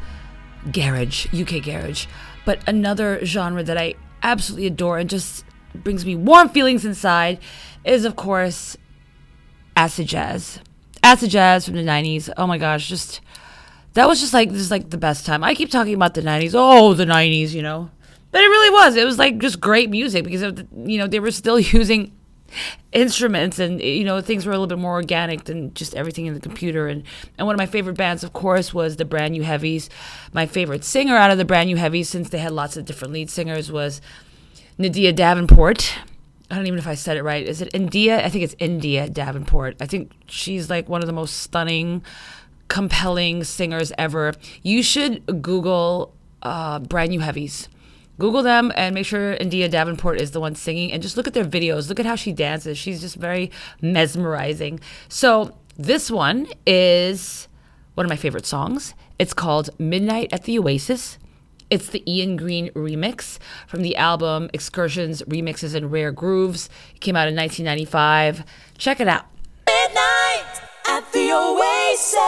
garage, 0.73 1.27
UK 1.35 1.63
garage, 1.63 2.07
but 2.47 2.67
another 2.67 3.23
genre 3.23 3.63
that 3.63 3.77
I 3.77 3.97
absolutely 4.23 4.67
adore 4.67 4.97
and 4.97 5.11
just 5.11 5.45
brings 5.75 6.07
me 6.07 6.17
warm 6.17 6.49
feelings 6.49 6.87
inside 6.87 7.39
is, 7.85 8.07
of 8.07 8.17
course, 8.17 8.79
acid 9.77 10.07
jazz. 10.07 10.61
Acid 11.03 11.29
jazz 11.29 11.67
from 11.67 11.75
the 11.75 11.83
90s. 11.83 12.31
Oh 12.39 12.47
my 12.47 12.57
gosh, 12.57 12.89
just 12.89 13.21
that 13.93 14.09
was 14.09 14.21
just 14.21 14.33
like 14.33 14.53
just 14.53 14.71
like 14.71 14.89
the 14.89 14.97
best 14.97 15.27
time. 15.27 15.45
I 15.45 15.55
keep 15.55 15.71
talking 15.71 15.93
about 15.93 16.15
the 16.15 16.23
90s. 16.23 16.53
Oh, 16.55 16.95
the 16.95 17.05
90s, 17.05 17.51
you 17.51 17.61
know. 17.61 17.91
But 18.31 18.41
it 18.41 18.47
really 18.47 18.71
was. 18.71 18.97
It 18.97 19.05
was 19.05 19.19
like 19.19 19.37
just 19.37 19.61
great 19.61 19.91
music 19.91 20.25
because 20.25 20.41
of 20.41 20.67
you 20.75 20.97
know, 20.97 21.07
they 21.07 21.21
were 21.21 21.31
still 21.31 21.61
using 21.79 22.17
instruments 22.93 23.59
and 23.59 23.81
you 23.83 24.05
know 24.05 24.21
things 24.21 24.47
were 24.47 24.53
a 24.53 24.55
little 24.55 24.67
bit 24.67 24.79
more 24.79 24.95
organic 24.95 25.45
than 25.45 25.75
just 25.75 25.95
everything 25.95 26.27
in 26.27 26.35
the 26.35 26.41
computer. 26.41 26.89
And 26.89 27.03
and 27.37 27.47
one 27.47 27.55
of 27.55 27.59
my 27.59 27.67
favorite 27.67 27.97
bands 27.97 28.25
of 28.25 28.33
course 28.33 28.73
was 28.73 28.97
the 28.97 29.05
brand 29.05 29.33
new 29.33 29.43
heavies. 29.43 29.91
My 30.33 30.47
favorite 30.47 30.85
singer 30.85 31.17
out 31.17 31.31
of 31.31 31.39
the 31.39 31.45
brand 31.45 31.69
new 31.69 31.77
heavies 31.77 32.09
since 32.09 32.31
they 32.31 32.39
had 32.39 32.53
lots 32.53 32.77
of 32.77 32.85
different 32.85 33.13
lead 33.13 33.31
singers 33.31 33.71
was 33.71 34.01
Nadia 34.79 35.13
Davenport. 35.13 35.95
I 36.51 36.55
don't 36.55 36.67
even 36.67 36.77
know 36.77 36.83
if 36.83 36.87
I 36.87 36.95
said 36.95 37.19
it 37.19 37.23
right. 37.23 37.47
Is 37.47 37.61
it 37.61 37.69
India? 37.75 38.25
I 38.25 38.31
think 38.31 38.45
it's 38.45 38.57
India 38.59 39.09
Davenport. 39.09 39.77
I 39.81 39.87
think 39.87 40.13
she's 40.27 40.71
like 40.71 40.89
one 40.89 41.03
of 41.03 41.07
the 41.07 41.13
most 41.13 41.39
stunning 41.39 42.03
compelling 42.69 43.45
singers 43.45 43.93
ever. 43.99 44.33
You 44.63 44.83
should 44.83 45.43
google 45.43 46.15
uh, 46.43 46.79
brand 46.79 47.11
new 47.11 47.21
heavies 47.21 47.69
Google 48.19 48.43
them 48.43 48.73
and 48.77 48.95
make 48.95 49.07
sure 49.07 49.35
India 49.35 49.69
Davenport 49.69 50.21
is 50.21 50.33
the 50.33 50.41
one 50.41 50.55
singing 50.55 50.93
and 50.93 51.03
just 51.03 51.17
look 51.17 51.27
at 51.27 51.35
their 51.35 51.45
videos. 51.45 51.89
Look 51.89 52.01
at 52.01 52.07
how 52.07 52.17
she 52.17 52.33
dances. 52.33 52.77
She's 52.77 53.01
just 53.01 53.17
very 53.17 53.51
mesmerizing. 53.81 54.81
So, 55.09 55.57
this 55.77 56.11
one 56.11 56.49
is 56.67 57.47
one 57.95 58.05
of 58.05 58.11
my 58.11 58.17
favorite 58.17 58.47
songs. 58.47 58.95
It's 59.19 59.33
called 59.33 59.71
Midnight 59.79 60.29
at 60.33 60.45
the 60.45 60.59
Oasis. 60.59 61.19
It's 61.71 61.89
the 61.89 62.03
Ian 62.11 62.37
Green 62.37 62.71
remix 62.71 63.39
from 63.67 63.83
the 63.83 63.97
album 63.97 64.51
Excursions, 64.53 65.23
Remixes, 65.23 65.75
and 65.75 65.93
Rare 65.93 66.13
Grooves. 66.13 66.69
It 66.95 67.01
came 67.01 67.15
out 67.15 67.29
in 67.29 67.37
1995. 67.37 68.45
Check 68.79 69.01
it 69.01 69.09
out. 69.09 69.27
Midnight 69.67 70.63
at 70.89 71.13
the 71.13 71.31
Oasis. 71.33 72.19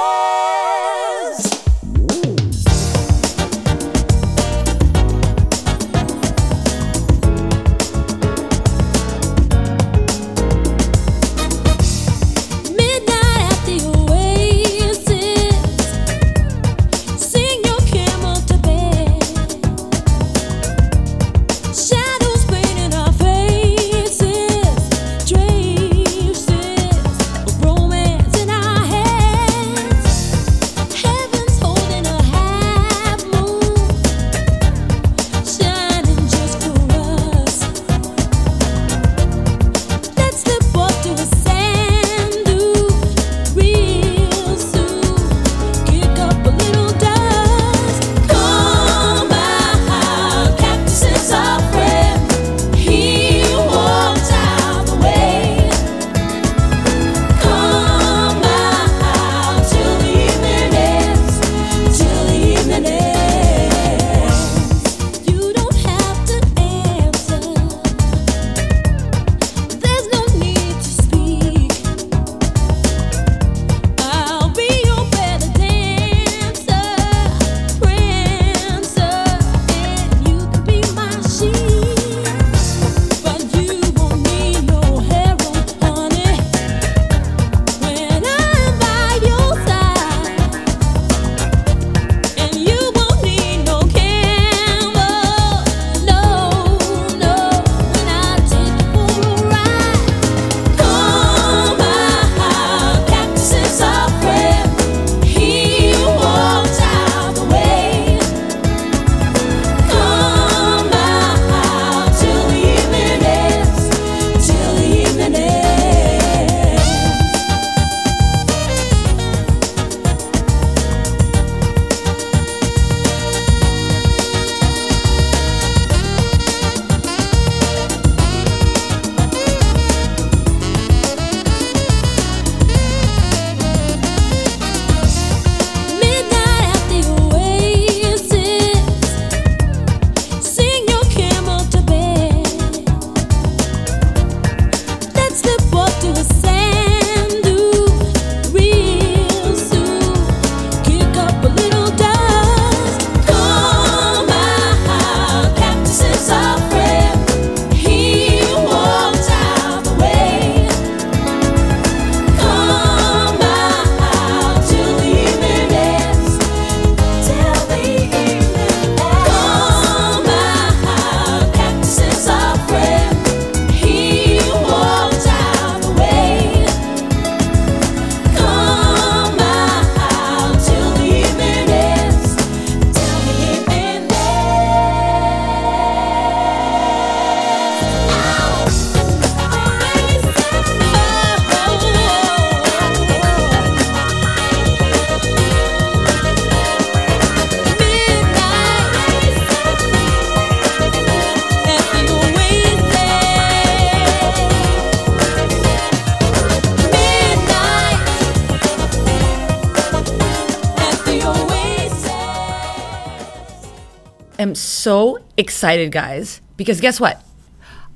Am 214.51 214.55
so 214.57 215.19
excited, 215.37 215.93
guys, 215.93 216.41
because 216.57 216.81
guess 216.81 216.99
what? 216.99 217.23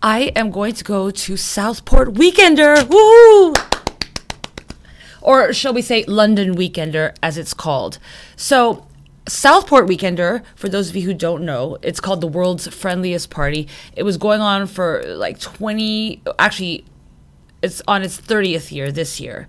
I 0.01 0.33
am 0.37 0.53
going 0.53 0.75
to 0.75 0.85
go 0.85 1.11
to 1.11 1.37
Southport 1.37 2.15
Weekender. 2.15 2.77
Or 5.21 5.53
shall 5.53 5.75
we 5.75 5.83
say 5.83 6.05
London 6.05 6.55
Weekender 6.55 7.17
as 7.23 7.39
it's 7.39 7.55
called. 7.55 7.99
So 8.37 8.87
Southport 9.27 9.89
Weekender, 9.89 10.45
for 10.55 10.69
those 10.69 10.91
of 10.91 10.97
you 10.97 11.03
who 11.03 11.15
don't 11.15 11.45
know, 11.45 11.79
it's 11.83 11.99
called 11.99 12.21
the 12.21 12.29
world's 12.29 12.69
friendliest 12.69 13.31
party. 13.31 13.67
It 13.97 14.05
was 14.05 14.17
going 14.17 14.41
on 14.41 14.69
for 14.69 15.03
like 15.17 15.41
20, 15.41 16.23
actually, 16.39 16.85
it's 17.63 17.83
on 17.89 18.03
its 18.03 18.21
30th 18.21 18.71
year 18.71 18.93
this 18.93 19.21
year. 19.21 19.49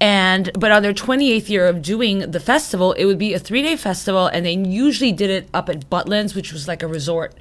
And 0.00 0.50
but 0.58 0.70
on 0.72 0.82
their 0.82 0.92
28th 0.92 1.48
year 1.48 1.66
of 1.66 1.80
doing 1.80 2.30
the 2.30 2.40
festival, 2.40 2.92
it 2.92 3.06
would 3.06 3.18
be 3.18 3.32
a 3.32 3.38
three 3.38 3.62
day 3.62 3.76
festival, 3.76 4.26
and 4.26 4.44
they 4.44 4.52
usually 4.54 5.12
did 5.12 5.30
it 5.30 5.48
up 5.54 5.68
at 5.68 5.88
Butlins, 5.88 6.34
which 6.34 6.52
was 6.52 6.68
like 6.68 6.82
a 6.82 6.86
resort, 6.86 7.34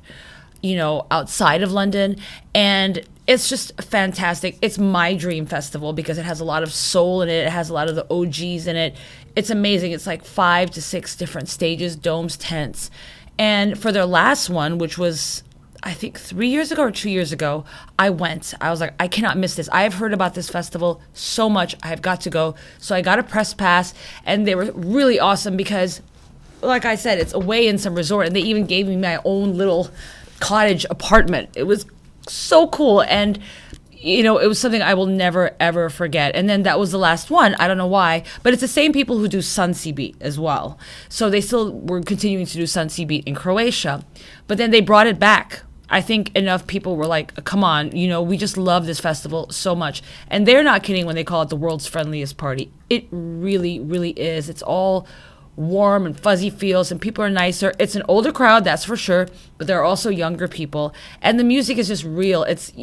you 0.62 0.76
know, 0.76 1.06
outside 1.12 1.62
of 1.62 1.72
London. 1.72 2.16
And 2.54 3.06
it's 3.28 3.50
just 3.50 3.82
fantastic. 3.82 4.58
It's 4.62 4.78
my 4.78 5.16
dream 5.16 5.46
festival 5.46 5.94
because 5.94 6.18
it 6.18 6.26
has 6.26 6.40
a 6.40 6.46
lot 6.46 6.64
of 6.64 6.72
soul 6.72 7.22
in 7.22 7.30
it. 7.30 7.48
It 7.48 7.50
has 7.50 7.70
a 7.70 7.74
lot 7.74 7.90
of 7.90 7.96
the 7.96 8.06
OGs 8.14 8.68
in 8.68 8.76
it. 8.76 8.96
It's 9.36 9.50
amazing. 9.50 9.92
It's 9.92 10.08
like 10.08 10.24
five 10.24 10.72
to 10.72 10.82
six 10.82 11.16
different 11.16 11.50
stages, 11.50 11.96
domes, 11.96 12.38
tents. 12.38 12.90
And 13.38 13.78
for 13.78 13.92
their 13.92 14.06
last 14.06 14.50
one, 14.50 14.78
which 14.78 14.98
was 14.98 15.44
I 15.84 15.94
think 15.94 16.20
three 16.20 16.50
years 16.50 16.72
ago 16.72 16.84
or 16.84 16.92
two 16.92 17.10
years 17.10 17.32
ago, 17.32 17.66
I 18.00 18.10
went. 18.10 18.54
I 18.60 18.70
was 18.72 18.82
like, 18.82 18.94
I 19.00 19.08
cannot 19.08 19.38
miss 19.38 19.56
this. 19.56 19.70
I 19.72 19.84
have 19.84 19.96
heard 19.96 20.14
about 20.14 20.34
this 20.34 20.50
festival 20.50 21.02
so 21.14 21.50
much. 21.50 21.76
I've 21.84 22.02
got 22.02 22.22
to 22.22 22.30
go. 22.30 22.56
So 22.80 22.96
I 22.96 23.02
got 23.02 23.20
a 23.20 23.24
press 23.24 23.54
pass, 23.54 23.94
and 24.26 24.48
they 24.48 24.56
were 24.56 24.72
really 24.74 25.20
awesome 25.20 25.56
because, 25.58 26.02
like 26.62 26.86
I 26.86 26.96
said, 26.96 27.20
it's 27.20 27.34
away 27.34 27.68
in 27.68 27.78
some 27.78 27.96
resort, 27.96 28.28
and 28.28 28.36
they 28.36 28.42
even 28.42 28.66
gave 28.66 28.88
me 28.88 28.96
my 28.96 29.20
own 29.24 29.58
little 29.58 29.90
cottage 30.40 30.86
apartment. 30.90 31.50
It 31.56 31.64
was 31.64 31.86
so 32.28 32.68
cool. 32.68 33.02
And 33.02 33.40
you 34.06 34.22
know, 34.22 34.38
it 34.38 34.48
was 34.48 34.60
something 34.60 34.84
I 34.84 34.94
will 34.94 35.08
never 35.08 35.56
ever 35.60 35.90
forget. 35.90 36.36
And 36.36 36.48
then 36.48 36.62
that 36.64 36.80
was 36.80 36.92
the 36.92 37.00
last 37.00 37.32
one. 37.32 37.56
I 37.56 37.68
don't 37.68 37.78
know 37.78 37.88
why, 37.88 38.24
but 38.44 38.54
it's 38.54 38.62
the 38.62 38.68
same 38.68 38.94
people 38.94 39.18
who 39.18 39.28
do 39.28 39.42
Suncebeat 39.42 40.16
as 40.22 40.38
well. 40.38 40.78
So 41.10 41.30
they 41.30 41.42
still 41.42 41.74
were 41.74 42.02
continuing 42.02 42.46
to 42.46 42.54
do 42.54 42.68
Suncebeat 42.68 43.26
in 43.26 43.34
Croatia, 43.34 44.06
but 44.48 44.60
then 44.60 44.70
they 44.70 44.82
brought 44.82 45.08
it 45.08 45.18
back. 45.18 45.64
I 45.90 46.02
think 46.02 46.36
enough 46.36 46.68
people 46.68 46.96
were 46.96 47.08
like, 47.08 47.44
"Come 47.46 47.64
on, 47.64 47.96
you 47.96 48.08
know, 48.08 48.22
we 48.22 48.38
just 48.38 48.58
love 48.58 48.86
this 48.86 49.00
festival 49.00 49.50
so 49.52 49.76
much." 49.76 50.04
And 50.30 50.48
they're 50.48 50.64
not 50.64 50.84
kidding 50.84 51.06
when 51.06 51.16
they 51.16 51.24
call 51.24 51.42
it 51.42 51.50
the 51.50 51.56
world's 51.56 51.88
friendliest 51.88 52.38
party. 52.38 52.72
It 52.90 53.08
really, 53.12 53.80
really 53.80 54.12
is. 54.12 54.50
It's 54.50 54.64
all 54.64 55.08
warm 55.56 56.06
and 56.06 56.20
fuzzy 56.20 56.50
feels 56.50 56.92
and 56.92 57.00
people 57.02 57.24
are 57.24 57.30
nicer. 57.30 57.74
It's 57.80 57.96
an 57.96 58.04
older 58.08 58.32
crowd, 58.32 58.66
that's 58.66 58.84
for 58.84 58.98
sure, 58.98 59.28
but 59.58 59.68
there 59.68 59.80
are 59.80 59.86
also 59.86 60.10
younger 60.10 60.48
people 60.48 60.94
and 61.22 61.40
the 61.40 61.44
music 61.44 61.78
is 61.78 61.88
just 61.88 62.04
real. 62.04 62.44
It's 62.44 62.74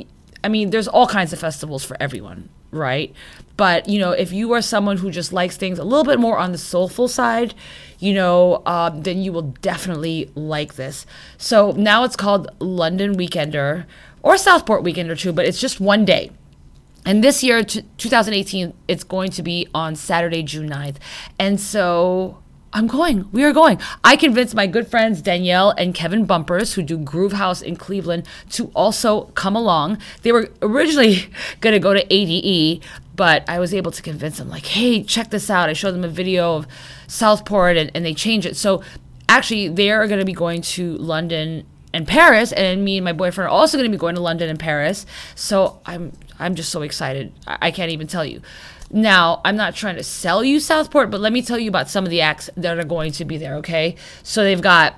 I 0.45 0.49
mean, 0.49 0.71
there's 0.71 0.89
all 0.89 1.07
kinds 1.07 1.33
of 1.33 1.39
festivals 1.39 1.85
for 1.85 1.97
everyone, 2.01 2.49
right? 2.71 3.15
But 3.57 3.89
you 3.89 3.99
know, 3.99 4.13
if 4.13 4.33
you 4.33 4.53
are 4.53 4.63
someone 4.63 4.97
who 4.97 5.11
just 5.11 5.33
likes 5.33 5.57
things 5.57 5.79
a 5.79 5.85
little 5.85 6.05
bit 6.05 6.19
more 6.19 6.39
on 6.39 6.53
the 6.53 6.59
soulful 6.59 7.09
side, 7.09 7.55
you 7.99 8.13
know, 8.13 8.63
uh, 8.67 8.91
then 8.91 9.23
you 9.23 9.33
will 9.33 9.55
definitely 9.63 10.31
like 10.35 10.75
this. 10.75 11.07
So 11.39 11.73
now 11.73 12.05
it's 12.05 12.17
called 12.17 12.49
London 12.59 13.17
Weekender 13.17 13.87
or 14.23 14.37
Southport 14.37 14.83
Weekender 14.83 15.19
too, 15.19 15.33
but 15.33 15.47
it's 15.47 15.61
just 15.61 15.81
one 15.81 16.05
day. 16.05 16.31
And 17.05 17.23
this 17.23 17.43
year, 17.43 17.65
t- 17.65 17.83
2018, 17.99 18.75
it's 18.87 19.03
going 19.03 19.31
to 19.33 19.43
be 19.43 19.67
on 19.75 19.97
Saturday, 19.97 20.43
June 20.43 20.69
9th. 20.71 20.97
And 21.39 21.61
so 21.61 22.42
I'm 22.75 22.87
going. 22.87 23.29
We 23.33 23.45
are 23.45 23.53
going. 23.53 23.79
I 24.03 24.17
convinced 24.17 24.55
my 24.55 24.67
good 24.67 24.89
friends 24.89 25.21
Danielle 25.21 25.75
and 25.77 25.95
Kevin 25.95 26.25
Bumpers, 26.25 26.73
who 26.73 26.83
do 26.83 26.97
Groove 26.97 27.35
House 27.35 27.61
in 27.61 27.77
Cleveland, 27.77 28.27
to 28.51 28.71
also 28.75 29.25
come 29.35 29.55
along. 29.55 29.99
They 30.23 30.33
were 30.33 30.49
originally 30.63 31.31
going 31.61 31.75
to 31.75 31.79
go 31.79 31.93
to 31.93 32.07
ADE, 32.09 32.83
but 33.15 33.47
I 33.47 33.59
was 33.59 33.75
able 33.75 33.91
to 33.91 34.01
convince 34.01 34.39
them, 34.39 34.49
like, 34.49 34.67
hey, 34.67 35.03
check 35.03 35.31
this 35.31 35.51
out. 35.51 35.69
I 35.69 35.75
showed 35.75 35.93
them 35.93 36.05
a 36.05 36.09
video 36.09 36.57
of 36.57 36.67
Southport 37.09 37.77
and, 37.77 37.91
and 37.95 38.07
they 38.07 38.15
changed 38.15 38.47
it. 38.47 38.57
So 38.57 38.83
actually, 39.29 39.69
they're 39.69 40.07
going 40.07 40.21
to 40.21 40.27
be 40.27 40.33
going 40.33 40.63
to 40.63 40.97
London 40.97 41.67
and 41.95 42.09
Paris, 42.09 42.53
and 42.53 42.85
me 42.85 42.97
and 42.97 43.05
my 43.05 43.13
boyfriend 43.13 43.49
are 43.49 43.51
also 43.51 43.77
going 43.77 43.91
to 43.91 43.95
be 43.95 44.01
going 44.01 44.15
to 44.15 44.21
London 44.23 44.49
and 44.49 44.59
Paris. 44.59 45.05
So 45.35 45.81
I'm 45.85 46.13
I'm 46.43 46.55
just 46.55 46.71
so 46.71 46.83
excited. 46.83 47.33
I, 47.47 47.59
I 47.63 47.71
can't 47.71 47.91
even 47.91 48.07
tell 48.07 48.25
you. 48.25 48.43
Now, 48.91 49.41
I'm 49.45 49.57
not 49.57 49.75
trying 49.75 49.97
to 49.97 50.03
sell 50.03 50.45
you 50.45 50.61
Southport, 50.61 51.11
but 51.11 51.21
let 51.21 51.33
me 51.33 51.41
tell 51.41 51.59
you 51.59 51.69
about 51.69 51.89
some 51.89 52.05
of 52.05 52.11
the 52.11 52.21
acts 52.21 52.51
that 52.57 52.79
are 52.79 52.85
going 52.85 53.13
to 53.13 53.25
be 53.25 53.39
there, 53.39 53.55
okay? 53.57 53.97
So 54.23 54.45
they've 54.45 54.61
got 54.61 54.97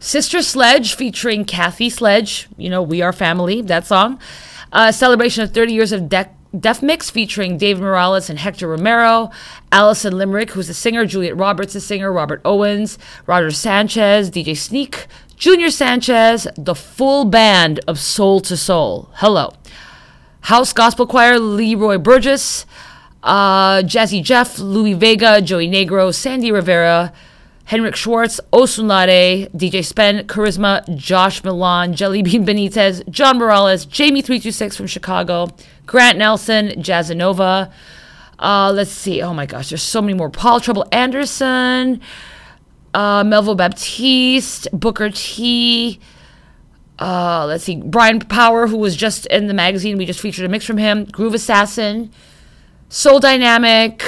Sister 0.00 0.42
Sledge 0.42 0.94
featuring 0.94 1.44
Kathy 1.44 1.88
Sledge, 1.88 2.48
you 2.56 2.68
know, 2.68 2.82
We 2.82 3.00
Are 3.00 3.12
Family, 3.12 3.62
that 3.62 3.86
song. 3.86 4.18
Uh, 4.72 4.90
celebration 4.90 5.44
of 5.44 5.52
30 5.52 5.72
years 5.72 5.92
of 5.92 6.08
De- 6.08 6.30
Def 6.58 6.82
Mix 6.82 7.08
featuring 7.08 7.56
David 7.56 7.82
Morales 7.82 8.28
and 8.28 8.38
Hector 8.38 8.66
Romero. 8.66 9.30
Alison 9.70 10.18
Limerick, 10.18 10.50
who's 10.50 10.66
the 10.66 10.74
singer. 10.74 11.06
Juliet 11.06 11.36
Roberts, 11.36 11.72
the 11.72 11.80
singer. 11.80 12.12
Robert 12.12 12.40
Owens. 12.44 12.98
Roger 13.26 13.50
Sanchez. 13.50 14.30
DJ 14.30 14.56
Sneak. 14.56 15.06
Junior 15.36 15.70
Sanchez. 15.70 16.46
The 16.56 16.74
full 16.74 17.24
band 17.24 17.80
of 17.86 17.98
Soul 17.98 18.42
II 18.50 18.56
Soul. 18.56 19.10
Hello. 19.14 19.52
House 20.42 20.72
Gospel 20.72 21.06
Choir. 21.06 21.38
Leroy 21.38 21.98
Burgess 21.98 22.66
uh, 23.22 23.82
Jazzy 23.82 24.22
Jeff, 24.22 24.58
Louie 24.58 24.94
Vega, 24.94 25.40
Joey 25.40 25.68
Negro, 25.68 26.14
Sandy 26.14 26.50
Rivera, 26.50 27.12
Henrik 27.64 27.94
Schwarz, 27.94 28.40
Osunlade, 28.52 29.50
DJ 29.52 29.84
Spen, 29.84 30.26
Charisma, 30.26 30.82
Josh 30.96 31.44
Milan, 31.44 31.94
Jellybean 31.94 32.44
Benitez, 32.44 33.08
John 33.08 33.38
Morales, 33.38 33.86
Jamie326 33.86 34.76
from 34.76 34.86
Chicago, 34.86 35.48
Grant 35.86 36.18
Nelson, 36.18 36.70
Jazzanova. 36.82 37.72
Uh, 38.38 38.72
let's 38.72 38.90
see. 38.90 39.22
Oh 39.22 39.32
my 39.32 39.46
gosh, 39.46 39.68
there's 39.68 39.82
so 39.82 40.02
many 40.02 40.14
more. 40.14 40.28
Paul 40.28 40.58
Trouble 40.58 40.84
Anderson, 40.90 42.00
uh, 42.92 43.22
Melville 43.22 43.54
Baptiste, 43.54 44.66
Booker 44.72 45.10
T. 45.10 46.00
Uh, 46.98 47.46
let's 47.46 47.64
see. 47.64 47.76
Brian 47.76 48.20
Power, 48.20 48.66
who 48.66 48.76
was 48.76 48.94
just 48.96 49.26
in 49.26 49.46
the 49.46 49.54
magazine. 49.54 49.98
We 49.98 50.06
just 50.06 50.20
featured 50.20 50.44
a 50.44 50.48
mix 50.48 50.64
from 50.64 50.78
him. 50.78 51.04
Groove 51.04 51.34
Assassin. 51.34 52.10
Soul 52.88 53.20
Dynamic. 53.20 54.02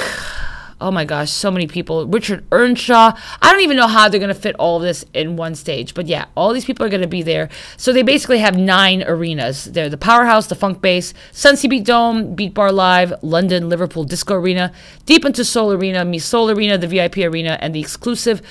Oh 0.81 0.91
my 0.91 1.05
gosh, 1.05 1.31
so 1.31 1.49
many 1.49 1.67
people. 1.67 2.05
Richard 2.05 2.45
Earnshaw. 2.51 3.17
I 3.41 3.51
don't 3.51 3.61
even 3.61 3.77
know 3.77 3.87
how 3.87 4.09
they're 4.09 4.19
going 4.19 4.33
to 4.33 4.39
fit 4.39 4.55
all 4.59 4.77
of 4.77 4.83
this 4.83 5.05
in 5.13 5.37
one 5.37 5.55
stage. 5.55 5.93
But 5.93 6.07
yeah, 6.07 6.25
all 6.35 6.51
these 6.51 6.65
people 6.65 6.85
are 6.85 6.89
going 6.89 7.01
to 7.01 7.07
be 7.07 7.23
there. 7.23 7.49
So 7.77 7.93
they 7.93 8.03
basically 8.03 8.39
have 8.39 8.57
nine 8.57 9.01
arenas. 9.03 9.65
They're 9.65 9.89
the 9.89 9.97
Powerhouse, 9.97 10.47
the 10.47 10.55
Funk 10.55 10.81
Base, 10.81 11.13
Suncebeat 11.31 11.85
Dome, 11.85 12.35
Beat 12.35 12.53
Bar 12.53 12.73
Live, 12.73 13.13
London, 13.23 13.69
Liverpool 13.69 14.03
Disco 14.03 14.35
Arena, 14.35 14.73
Deep 15.05 15.23
into 15.23 15.45
Soul 15.45 15.71
Arena, 15.71 16.03
Mi-Soul 16.03 16.51
Arena, 16.51 16.77
the 16.77 16.87
VIP 16.87 17.17
Arena, 17.17 17.57
and 17.61 17.73
the 17.73 17.79
exclusive 17.79 18.41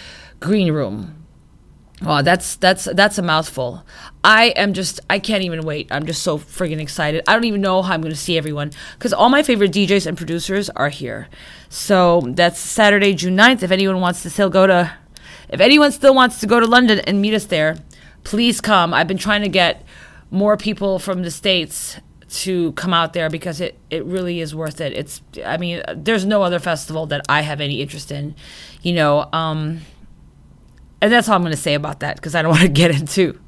Green 0.40 0.72
Room. 0.72 1.23
Oh, 2.06 2.22
that's 2.22 2.56
that's 2.56 2.84
that's 2.84 3.18
a 3.18 3.22
mouthful. 3.22 3.84
I 4.22 4.46
am 4.56 4.74
just 4.74 5.00
I 5.08 5.18
can't 5.18 5.42
even 5.42 5.62
wait. 5.62 5.88
I'm 5.90 6.06
just 6.06 6.22
so 6.22 6.38
friggin' 6.38 6.80
excited. 6.80 7.22
I 7.26 7.32
don't 7.32 7.44
even 7.44 7.60
know 7.60 7.82
how 7.82 7.94
I'm 7.94 8.02
going 8.02 8.12
to 8.12 8.18
see 8.18 8.36
everyone 8.36 8.72
because 8.98 9.12
all 9.12 9.28
my 9.30 9.42
favorite 9.42 9.72
DJs 9.72 10.06
and 10.06 10.16
producers 10.16 10.68
are 10.70 10.90
here. 10.90 11.28
So 11.68 12.22
that's 12.28 12.58
Saturday, 12.58 13.14
June 13.14 13.36
9th. 13.36 13.62
If 13.62 13.70
anyone 13.70 14.00
wants 14.00 14.22
to 14.22 14.30
still 14.30 14.50
go 14.50 14.66
to, 14.66 14.92
if 15.48 15.60
anyone 15.60 15.92
still 15.92 16.14
wants 16.14 16.40
to 16.40 16.46
go 16.46 16.60
to 16.60 16.66
London 16.66 17.00
and 17.00 17.22
meet 17.22 17.34
us 17.34 17.46
there, 17.46 17.78
please 18.22 18.60
come. 18.60 18.92
I've 18.92 19.08
been 19.08 19.18
trying 19.18 19.42
to 19.42 19.48
get 19.48 19.84
more 20.30 20.56
people 20.56 20.98
from 20.98 21.22
the 21.22 21.30
states 21.30 21.98
to 22.28 22.72
come 22.72 22.92
out 22.92 23.12
there 23.12 23.30
because 23.30 23.60
it, 23.60 23.78
it 23.90 24.04
really 24.04 24.40
is 24.40 24.54
worth 24.54 24.80
it. 24.80 24.92
It's 24.92 25.22
I 25.44 25.56
mean, 25.56 25.82
there's 25.94 26.26
no 26.26 26.42
other 26.42 26.58
festival 26.58 27.06
that 27.06 27.22
I 27.28 27.42
have 27.42 27.60
any 27.60 27.80
interest 27.80 28.10
in, 28.10 28.34
you 28.82 28.92
know. 28.92 29.28
Um, 29.32 29.80
and 31.04 31.12
that's 31.12 31.28
all 31.28 31.36
I'm 31.36 31.42
going 31.42 31.50
to 31.50 31.56
say 31.56 31.74
about 31.74 32.00
that 32.00 32.16
because 32.16 32.34
I 32.34 32.40
don't 32.40 32.50
want 32.52 32.62
to 32.62 32.68
get 32.68 32.90
into 32.90 33.38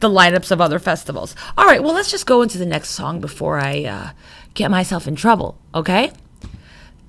the 0.00 0.08
lineups 0.08 0.50
of 0.50 0.62
other 0.62 0.78
festivals. 0.78 1.36
All 1.58 1.66
right, 1.66 1.82
well, 1.82 1.92
let's 1.92 2.10
just 2.10 2.24
go 2.24 2.40
into 2.40 2.56
the 2.56 2.64
next 2.64 2.90
song 2.90 3.20
before 3.20 3.58
I 3.58 3.84
uh, 3.84 4.10
get 4.54 4.70
myself 4.70 5.06
in 5.06 5.14
trouble, 5.14 5.58
okay? 5.74 6.12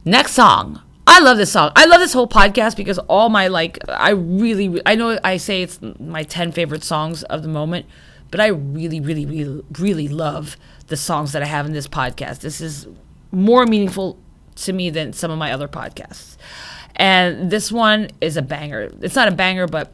Next 0.04 0.34
song. 0.34 0.82
I 1.08 1.22
love 1.22 1.38
this 1.38 1.54
song. 1.54 1.72
I 1.78 1.86
love 1.86 2.02
this 2.02 2.12
whole 2.12 2.28
podcast 2.28 2.76
because 2.76 2.98
all 3.00 3.30
my, 3.30 3.48
like, 3.48 3.80
I 3.88 4.10
really, 4.10 4.82
I 4.86 4.96
know 4.96 5.18
I 5.24 5.38
say 5.38 5.62
it's 5.62 5.80
my 5.82 6.24
10 6.24 6.52
favorite 6.52 6.84
songs 6.84 7.24
of 7.24 7.42
the 7.42 7.48
moment, 7.48 7.86
but 8.32 8.42
I 8.42 8.48
really, 8.48 9.00
really, 9.00 9.26
really, 9.26 9.64
really 9.80 10.10
love 10.10 10.58
the 10.88 10.98
songs 10.98 11.32
that 11.32 11.42
I 11.42 11.46
have 11.46 11.66
in 11.66 11.72
this 11.72 11.88
podcast. 11.88 12.42
This 12.42 12.60
is 12.60 12.86
more 13.32 13.66
meaningful 13.66 14.20
to 14.56 14.74
me 14.74 14.90
than 14.90 15.14
some 15.14 15.32
of 15.32 15.38
my 15.38 15.54
other 15.54 15.70
podcasts. 15.70 16.36
And 16.96 17.52
this 17.52 17.72
one 17.72 18.10
is 18.22 18.38
a 18.38 18.42
banger. 18.42 18.90
It's 19.02 19.16
not 19.16 19.28
a 19.28 19.32
banger, 19.32 19.68
but 19.68 19.92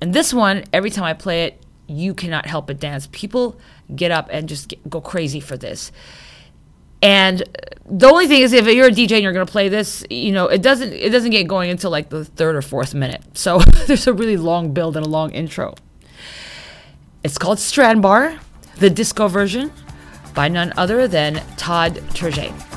and 0.00 0.12
this 0.12 0.32
one, 0.32 0.64
every 0.72 0.90
time 0.90 1.04
I 1.04 1.14
play 1.14 1.44
it, 1.44 1.62
you 1.86 2.14
cannot 2.14 2.46
help 2.46 2.66
but 2.66 2.80
dance. 2.80 3.08
People 3.12 3.58
get 3.94 4.10
up 4.10 4.28
and 4.30 4.48
just 4.48 4.68
get, 4.68 4.90
go 4.90 5.00
crazy 5.00 5.40
for 5.40 5.56
this. 5.56 5.92
And 7.02 7.42
the 7.84 8.08
only 8.08 8.26
thing 8.26 8.42
is, 8.42 8.52
if 8.52 8.66
you're 8.66 8.88
a 8.88 8.90
DJ 8.90 9.12
and 9.12 9.22
you're 9.22 9.32
to 9.32 9.46
play 9.46 9.68
this, 9.68 10.04
you 10.10 10.32
know 10.32 10.48
it 10.48 10.62
doesn't 10.62 10.92
it 10.92 11.10
doesn't 11.10 11.30
get 11.30 11.46
going 11.46 11.70
until 11.70 11.90
like 11.90 12.08
the 12.08 12.24
third 12.24 12.56
or 12.56 12.62
fourth 12.62 12.94
minute. 12.94 13.22
So 13.34 13.58
there's 13.86 14.06
a 14.06 14.12
really 14.12 14.36
long 14.36 14.72
build 14.72 14.96
and 14.96 15.06
a 15.06 15.08
long 15.08 15.30
intro. 15.32 15.74
It's 17.22 17.38
called 17.38 17.58
Strandbar, 17.58 18.38
the 18.76 18.90
disco 18.90 19.28
version, 19.28 19.72
by 20.34 20.48
none 20.48 20.72
other 20.76 21.06
than 21.06 21.42
Todd 21.56 21.96
Terje. 22.10 22.75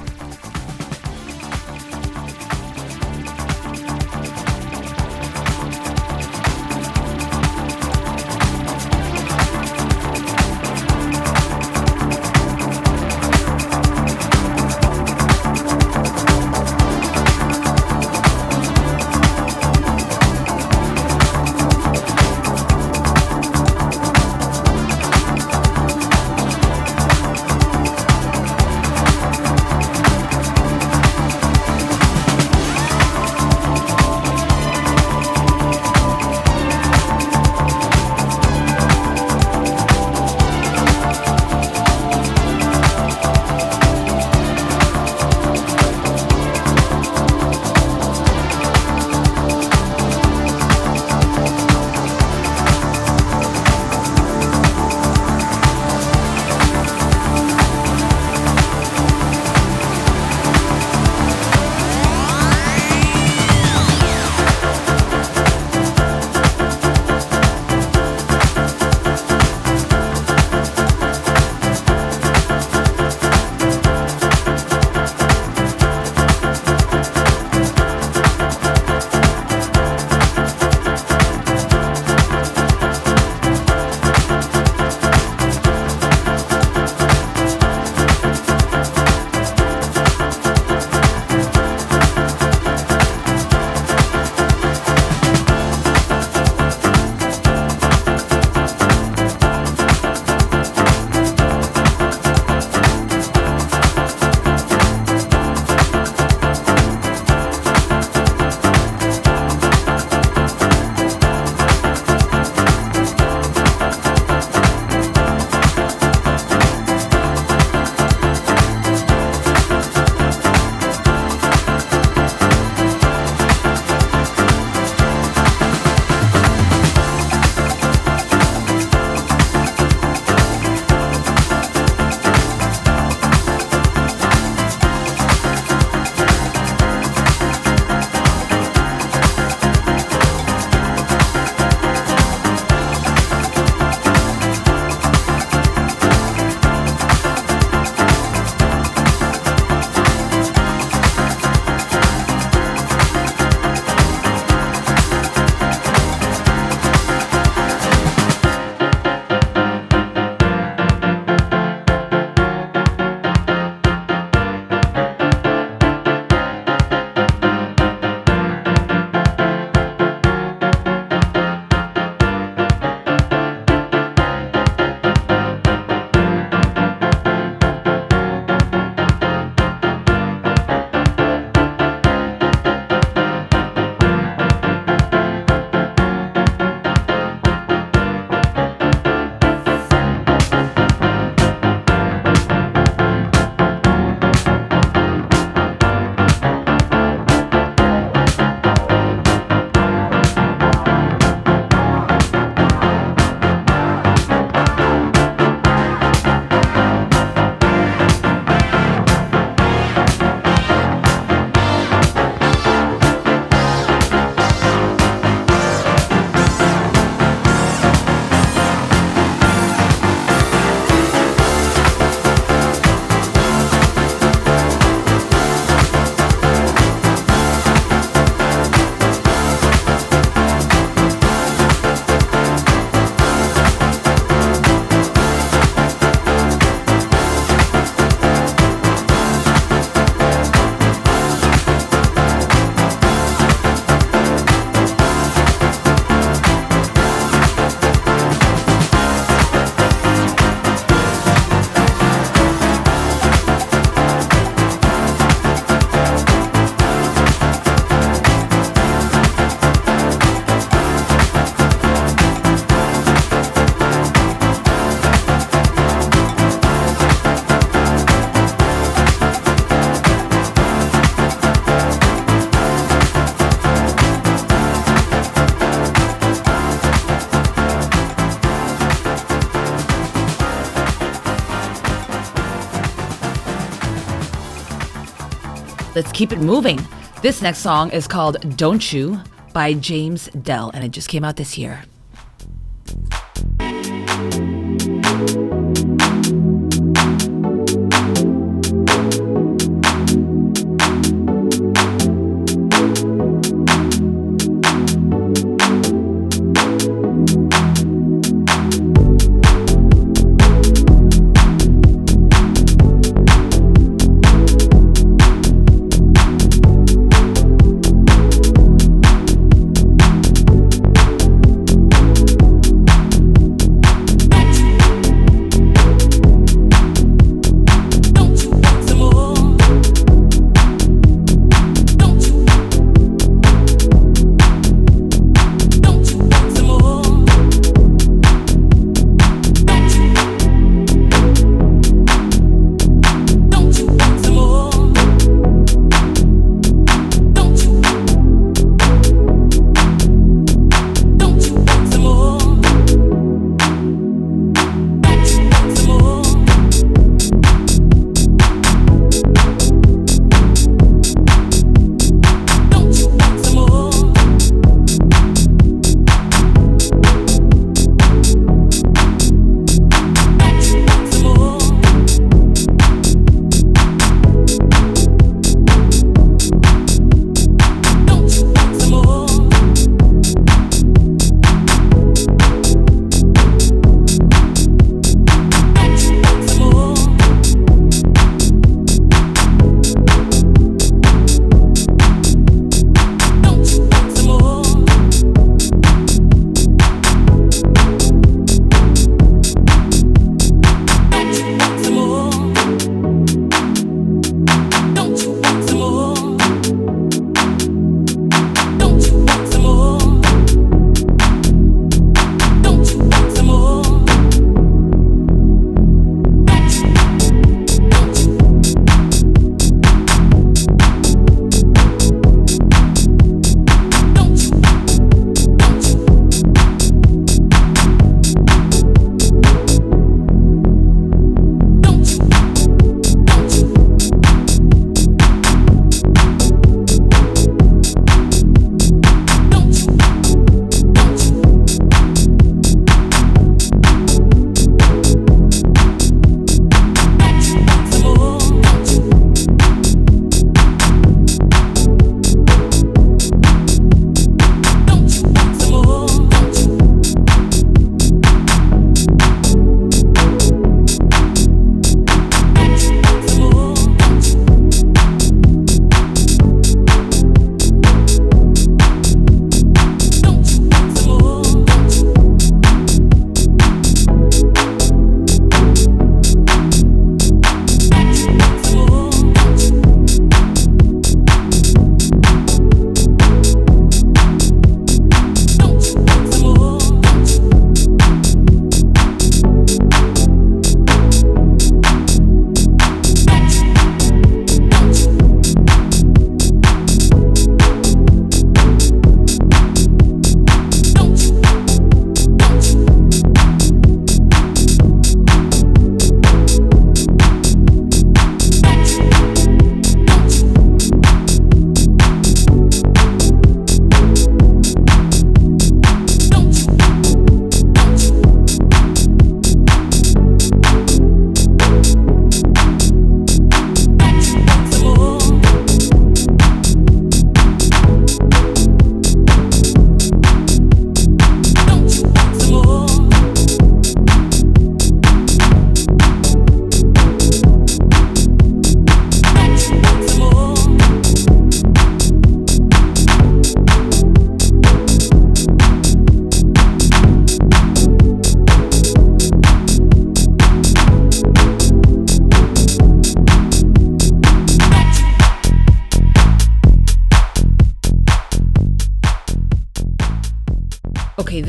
Keep 286.19 286.33
it 286.33 286.41
moving. 286.41 286.77
This 287.21 287.41
next 287.41 287.59
song 287.59 287.91
is 287.91 288.05
called 288.05 288.57
Don't 288.57 288.91
You 288.91 289.21
by 289.53 289.71
James 289.71 290.27
Dell, 290.43 290.69
and 290.73 290.83
it 290.83 290.91
just 290.91 291.07
came 291.07 291.23
out 291.23 291.37
this 291.37 291.57
year. 291.57 291.81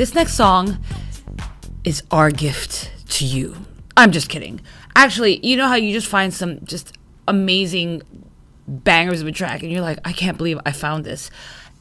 This 0.01 0.15
next 0.15 0.33
song 0.33 0.79
is 1.85 2.03
our 2.11 2.31
gift 2.31 2.91
to 3.07 3.27
you. 3.27 3.55
I'm 3.99 4.13
just 4.13 4.31
kidding. 4.31 4.63
Actually, 4.97 5.47
you 5.47 5.59
know 5.59 5.69
how 5.69 5.75
you 5.75 5.93
just 5.93 6.07
find 6.07 6.33
some 6.33 6.65
just 6.65 6.97
amazing 7.29 8.01
bangers 8.67 9.21
of 9.21 9.27
a 9.27 9.33
track 9.33 9.63
and 9.63 9.71
you're 9.71 9.83
like, 9.83 9.99
I 10.07 10.15
can't 10.15 10.39
believe 10.39 10.59
I 10.65 10.73
found 10.73 11.05
this. 11.05 11.31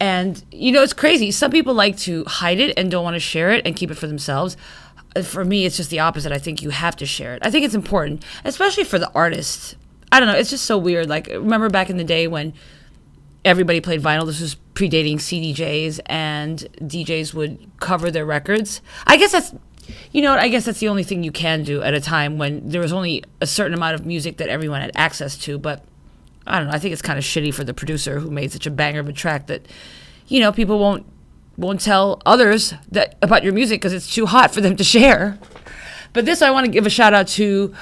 And 0.01 0.43
you 0.51 0.73
know, 0.73 0.83
it's 0.83 0.91
crazy. 0.91 1.31
Some 1.31 1.49
people 1.49 1.73
like 1.73 1.97
to 1.99 2.25
hide 2.25 2.59
it 2.59 2.77
and 2.77 2.91
don't 2.91 3.05
want 3.05 3.15
to 3.15 3.21
share 3.21 3.51
it 3.51 3.65
and 3.65 3.73
keep 3.73 3.89
it 3.89 3.95
for 3.95 4.07
themselves. 4.07 4.57
Uh, 5.15 5.21
For 5.21 5.45
me, 5.45 5.63
it's 5.63 5.77
just 5.77 5.89
the 5.89 6.01
opposite. 6.01 6.33
I 6.33 6.39
think 6.39 6.61
you 6.61 6.71
have 6.71 6.97
to 6.97 7.05
share 7.05 7.35
it. 7.35 7.39
I 7.41 7.49
think 7.49 7.63
it's 7.63 7.73
important, 7.73 8.25
especially 8.43 8.83
for 8.83 8.99
the 8.99 9.09
artist. 9.13 9.77
I 10.11 10.19
don't 10.19 10.27
know. 10.27 10.37
It's 10.37 10.49
just 10.49 10.65
so 10.65 10.77
weird. 10.77 11.07
Like, 11.07 11.27
remember 11.27 11.69
back 11.69 11.89
in 11.89 11.95
the 11.95 12.03
day 12.03 12.27
when 12.27 12.53
everybody 13.45 13.81
played 13.81 14.01
vinyl? 14.01 14.25
This 14.25 14.41
was 14.41 14.55
predating 14.73 15.15
CDJs, 15.15 15.99
and 16.05 16.59
DJs 16.81 17.33
would 17.33 17.69
cover 17.79 18.11
their 18.11 18.25
records. 18.25 18.81
I 19.05 19.17
guess 19.17 19.31
that's, 19.31 19.53
you 20.11 20.21
know? 20.21 20.33
I 20.33 20.49
guess 20.49 20.65
that's 20.65 20.79
the 20.79 20.87
only 20.87 21.03
thing 21.03 21.23
you 21.23 21.31
can 21.31 21.63
do 21.63 21.81
at 21.81 21.93
a 21.93 22.01
time 22.01 22.37
when 22.37 22.69
there 22.69 22.81
was 22.81 22.93
only 22.93 23.23
a 23.41 23.47
certain 23.47 23.73
amount 23.73 23.95
of 23.95 24.05
music 24.05 24.37
that 24.37 24.49
everyone 24.49 24.81
had 24.81 24.91
access 24.95 25.37
to. 25.39 25.57
But 25.57 25.83
I 26.47 26.59
don't 26.59 26.67
know. 26.67 26.73
I 26.73 26.79
think 26.79 26.93
it's 26.93 27.01
kind 27.01 27.19
of 27.19 27.25
shitty 27.25 27.53
for 27.53 27.63
the 27.63 27.73
producer 27.73 28.19
who 28.19 28.31
made 28.31 28.51
such 28.51 28.65
a 28.65 28.71
banger 28.71 28.99
of 28.99 29.09
a 29.09 29.13
track 29.13 29.47
that, 29.47 29.67
you 30.27 30.39
know, 30.39 30.51
people 30.51 30.79
won't 30.79 31.05
won't 31.57 31.81
tell 31.81 32.21
others 32.25 32.73
that 32.89 33.17
about 33.21 33.43
your 33.43 33.51
music 33.51 33.81
because 33.81 33.91
it's 33.91 34.13
too 34.13 34.25
hot 34.25 34.53
for 34.53 34.61
them 34.61 34.77
to 34.77 34.83
share. 34.83 35.37
But 36.13 36.25
this, 36.25 36.41
I 36.41 36.51
want 36.51 36.65
to 36.65 36.71
give 36.71 36.85
a 36.85 36.89
shout 36.89 37.13
out 37.13 37.27
to 37.29 37.75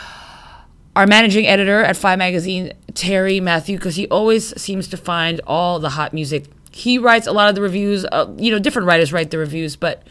our 0.97 1.05
managing 1.05 1.45
editor 1.45 1.83
at 1.83 1.95
Five 1.95 2.17
Magazine, 2.17 2.73
Terry 2.95 3.39
Matthew, 3.39 3.77
because 3.77 3.97
he 3.97 4.07
always 4.07 4.59
seems 4.59 4.87
to 4.87 4.97
find 4.97 5.39
all 5.45 5.77
the 5.77 5.89
hot 5.89 6.11
music. 6.11 6.45
He 6.71 6.97
writes 6.97 7.27
a 7.27 7.31
lot 7.31 7.49
of 7.49 7.53
the 7.53 7.61
reviews. 7.61 8.03
Uh, 8.11 8.33
you 8.35 8.49
know, 8.49 8.57
different 8.57 8.87
writers 8.87 9.13
write 9.13 9.29
the 9.29 9.37
reviews, 9.37 9.75
but 9.75 10.01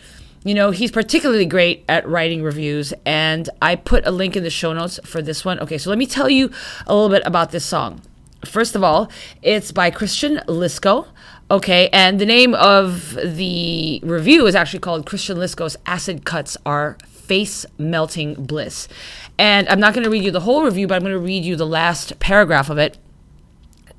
you 0.45 0.55
know, 0.55 0.71
he's 0.71 0.93
particularly 0.93 1.45
great 1.45 1.85
at 1.89 2.09
writing 2.09 2.41
reviews. 2.41 2.95
And 3.05 3.51
I 3.61 3.75
put 3.75 4.07
a 4.07 4.13
link 4.13 4.37
in 4.37 4.45
the 4.45 4.51
show 4.51 4.73
notes 4.73 5.01
for 5.05 5.21
this 5.21 5.45
one. 5.45 5.59
Okay, 5.59 5.77
so 5.77 5.91
let 5.91 5.99
me 5.99 6.07
tell 6.07 6.31
you 6.31 6.53
a 6.87 6.95
little 6.95 7.11
bit 7.11 7.27
about 7.27 7.51
this 7.51 7.65
song. 7.65 8.01
First 8.45 8.77
of 8.77 8.85
all, 8.85 9.11
it's 9.43 9.73
by 9.73 9.91
Christian 9.91 10.37
Lisco. 10.47 11.09
Okay, 11.51 11.89
and 11.93 12.21
the 12.21 12.27
name 12.27 12.55
of 12.55 13.15
the 13.15 13.99
review 14.05 14.47
is 14.47 14.55
actually 14.55 14.79
called 14.79 15.05
Christian 15.05 15.37
Lisco's 15.37 15.77
Acid 15.85 16.25
Cuts 16.25 16.57
Are 16.65 16.97
Face 17.27 17.67
Melting 17.79 18.35
Bliss. 18.35 18.89
And 19.39 19.69
I'm 19.69 19.81
not 19.81 19.95
going 19.95 20.05
to 20.05 20.11
read 20.11 20.25
you 20.25 20.31
the 20.31 20.41
whole 20.41 20.65
review, 20.65 20.87
but 20.87 20.95
I'm 20.95 21.03
going 21.03 21.13
to 21.13 21.19
read 21.19 21.45
you 21.45 21.57
the 21.57 21.67
last 21.67 22.19
paragraph 22.19 22.71
of 22.71 22.79
it 22.79 22.99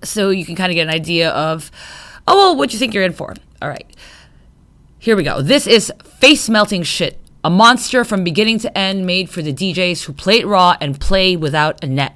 so 0.03 0.29
you 0.29 0.45
can 0.45 0.55
kind 0.55 0.71
of 0.71 0.75
get 0.75 0.87
an 0.87 0.93
idea 0.93 1.29
of, 1.31 1.71
oh, 2.27 2.35
well, 2.35 2.55
what 2.55 2.73
you 2.73 2.79
think 2.79 2.93
you're 2.93 3.03
in 3.03 3.13
for. 3.13 3.33
All 3.61 3.69
right. 3.69 3.87
Here 4.99 5.15
we 5.15 5.23
go. 5.23 5.41
This 5.41 5.67
is 5.67 5.91
face 6.19 6.49
melting 6.49 6.83
shit. 6.83 7.19
A 7.43 7.49
monster 7.49 8.03
from 8.03 8.23
beginning 8.23 8.59
to 8.59 8.77
end 8.77 9.05
made 9.05 9.29
for 9.29 9.41
the 9.41 9.53
DJs 9.53 10.03
who 10.03 10.13
play 10.13 10.39
it 10.39 10.47
raw 10.47 10.75
and 10.81 10.99
play 10.99 11.35
without 11.35 11.83
a 11.83 11.87
net. 11.87 12.13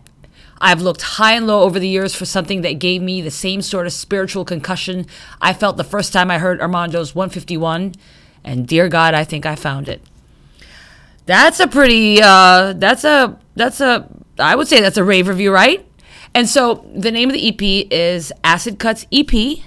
I've 0.59 0.81
looked 0.81 1.01
high 1.01 1.33
and 1.33 1.47
low 1.47 1.63
over 1.63 1.79
the 1.79 1.87
years 1.87 2.13
for 2.13 2.25
something 2.25 2.61
that 2.61 2.79
gave 2.79 3.01
me 3.01 3.21
the 3.21 3.31
same 3.31 3.61
sort 3.61 3.87
of 3.87 3.93
spiritual 3.93 4.45
concussion 4.45 5.07
I 5.41 5.53
felt 5.53 5.77
the 5.77 5.83
first 5.83 6.13
time 6.13 6.29
I 6.29 6.37
heard 6.37 6.61
Armando's 6.61 7.15
151, 7.15 7.95
and 8.43 8.67
dear 8.67 8.87
God, 8.87 9.15
I 9.15 9.23
think 9.23 9.45
I 9.45 9.55
found 9.55 9.89
it. 9.89 10.03
That's 11.31 11.61
a 11.61 11.67
pretty 11.69 12.21
uh 12.21 12.73
that's 12.73 13.05
a 13.05 13.39
that's 13.55 13.79
a 13.79 14.05
I 14.37 14.53
would 14.53 14.67
say 14.67 14.81
that's 14.81 14.97
a 14.97 15.03
rave 15.05 15.29
review, 15.29 15.53
right? 15.53 15.89
And 16.33 16.49
so 16.49 16.85
the 16.93 17.09
name 17.09 17.29
of 17.29 17.33
the 17.33 17.47
EP 17.47 17.87
is 17.89 18.33
Acid 18.43 18.79
Cuts 18.79 19.07
EP 19.13 19.59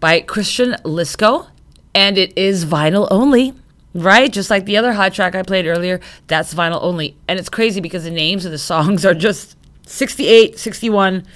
by 0.00 0.22
Christian 0.22 0.72
Lisco, 0.86 1.48
and 1.94 2.16
it 2.16 2.32
is 2.38 2.64
vinyl 2.64 3.08
only, 3.10 3.52
right? 3.92 4.32
Just 4.32 4.48
like 4.48 4.64
the 4.64 4.78
other 4.78 4.94
hot 4.94 5.12
track 5.12 5.34
I 5.34 5.42
played 5.42 5.66
earlier, 5.66 6.00
that's 6.28 6.54
vinyl 6.54 6.78
only. 6.80 7.14
And 7.28 7.38
it's 7.38 7.50
crazy 7.50 7.82
because 7.82 8.04
the 8.04 8.10
names 8.10 8.46
of 8.46 8.50
the 8.50 8.56
songs 8.56 9.04
are 9.04 9.12
just 9.12 9.54
68, 9.86 10.58
61, 10.58 11.26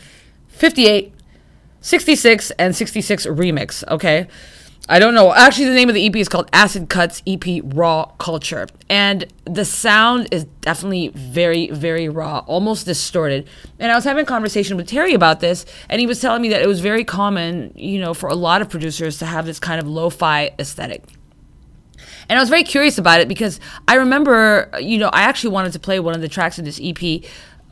58, 0.49 1.13
66, 1.83 2.51
and 2.53 2.75
66 2.75 3.27
remix, 3.27 3.87
okay? 3.89 4.27
I 4.89 5.01
don't 5.01 5.15
know. 5.15 5.35
Actually, 5.35 5.67
the 5.67 5.75
name 5.75 5.89
of 5.89 5.97
the 5.97 6.07
EP 6.07 6.15
is 6.15 6.29
called 6.29 6.49
Acid 6.53 6.89
Cuts 6.89 7.21
EP 7.27 7.45
Raw 7.65 8.05
Culture. 8.19 8.69
And 8.89 9.27
the 9.45 9.65
sound 9.65 10.29
is 10.31 10.45
definitely 10.61 11.09
very, 11.09 11.69
very 11.71 12.09
raw, 12.09 12.45
almost 12.47 12.87
distorted. 12.87 13.49
And 13.81 13.91
I 13.91 13.97
was 13.97 14.05
having 14.05 14.23
a 14.23 14.27
conversation 14.27 14.77
with 14.77 14.87
Terry 14.87 15.13
about 15.13 15.41
this, 15.41 15.67
and 15.89 16.01
he 16.01 16.07
was 16.07 16.21
telling 16.21 16.41
me 16.41 16.51
that 16.51 16.63
it 16.63 16.69
was 16.69 16.79
very 16.79 17.03
common, 17.03 17.73
you 17.75 17.99
know, 17.99 18.15
for 18.15 18.29
a 18.29 18.37
lot 18.37 18.63
of 18.63 18.69
producers 18.69 19.19
to 19.19 19.27
have 19.27 19.45
this 19.45 19.59
kind 19.59 19.81
of 19.81 19.89
lo 19.89 20.09
fi 20.09 20.53
aesthetic. 20.57 21.03
And 22.29 22.39
I 22.39 22.43
was 22.43 22.49
very 22.49 22.65
curious 22.65 22.97
about 22.97 23.21
it 23.21 23.27
because 23.27 23.59
I 23.89 23.95
remember, 23.95 24.71
you 24.81 24.99
know, 24.99 25.11
I 25.13 25.23
actually 25.23 25.51
wanted 25.51 25.73
to 25.73 25.81
play 25.81 25.99
one 25.99 26.15
of 26.15 26.21
the 26.21 26.29
tracks 26.29 26.61
of 26.61 26.65
this 26.65 26.81
EP 26.81 27.25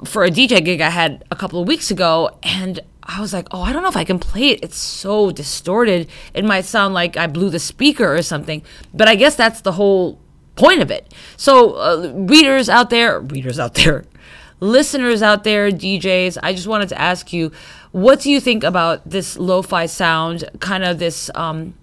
for 0.05 0.25
a 0.25 0.31
DJ 0.31 0.65
gig 0.65 0.81
I 0.81 0.91
had 0.91 1.25
a 1.31 1.37
couple 1.37 1.61
of 1.61 1.69
weeks 1.69 1.93
ago, 1.93 2.39
and 2.43 2.81
I 3.07 3.21
was 3.21 3.33
like, 3.33 3.47
oh, 3.51 3.63
I 3.63 3.73
don't 3.73 3.83
know 3.83 3.89
if 3.89 3.97
I 3.97 4.05
can 4.05 4.19
play 4.19 4.49
it. 4.49 4.61
It's 4.63 4.79
so 4.79 5.31
distorted. 5.31 6.09
It 6.33 6.45
might 6.45 6.65
sound 6.65 6.95
like 6.95 7.17
I 7.17 7.27
blew 7.27 7.51
the 7.51 7.59
speaker 7.59 8.15
or 8.15 8.23
something. 8.23 8.63
But 8.95 9.09
I 9.09 9.15
guess 9.15 9.37
that's 9.37 9.61
the 9.61 9.73
whole 9.73 10.19
point 10.57 10.81
of 10.81 10.91
it. 10.91 11.13
So, 11.37 11.75
uh, 11.75 12.13
readers 12.15 12.69
out 12.69 12.91
there, 12.91 13.21
readers 13.21 13.59
out 13.59 13.75
there, 13.75 14.05
listeners 14.61 15.23
out 15.23 15.45
there, 15.45 15.71
DJs, 15.71 16.39
I 16.43 16.55
just 16.55 16.67
wanted 16.67 16.89
to 16.91 17.01
ask 17.01 17.33
you, 17.33 17.53
what 17.93 18.21
do 18.21 18.31
you 18.31 18.41
think 18.41 18.65
about 18.65 19.09
this 19.09 19.37
lo 19.37 19.63
fi 19.63 19.87
sound? 19.87 20.45
Kind 20.61 20.85
of 20.85 20.99
this, 20.99 21.31
um, 21.35 21.75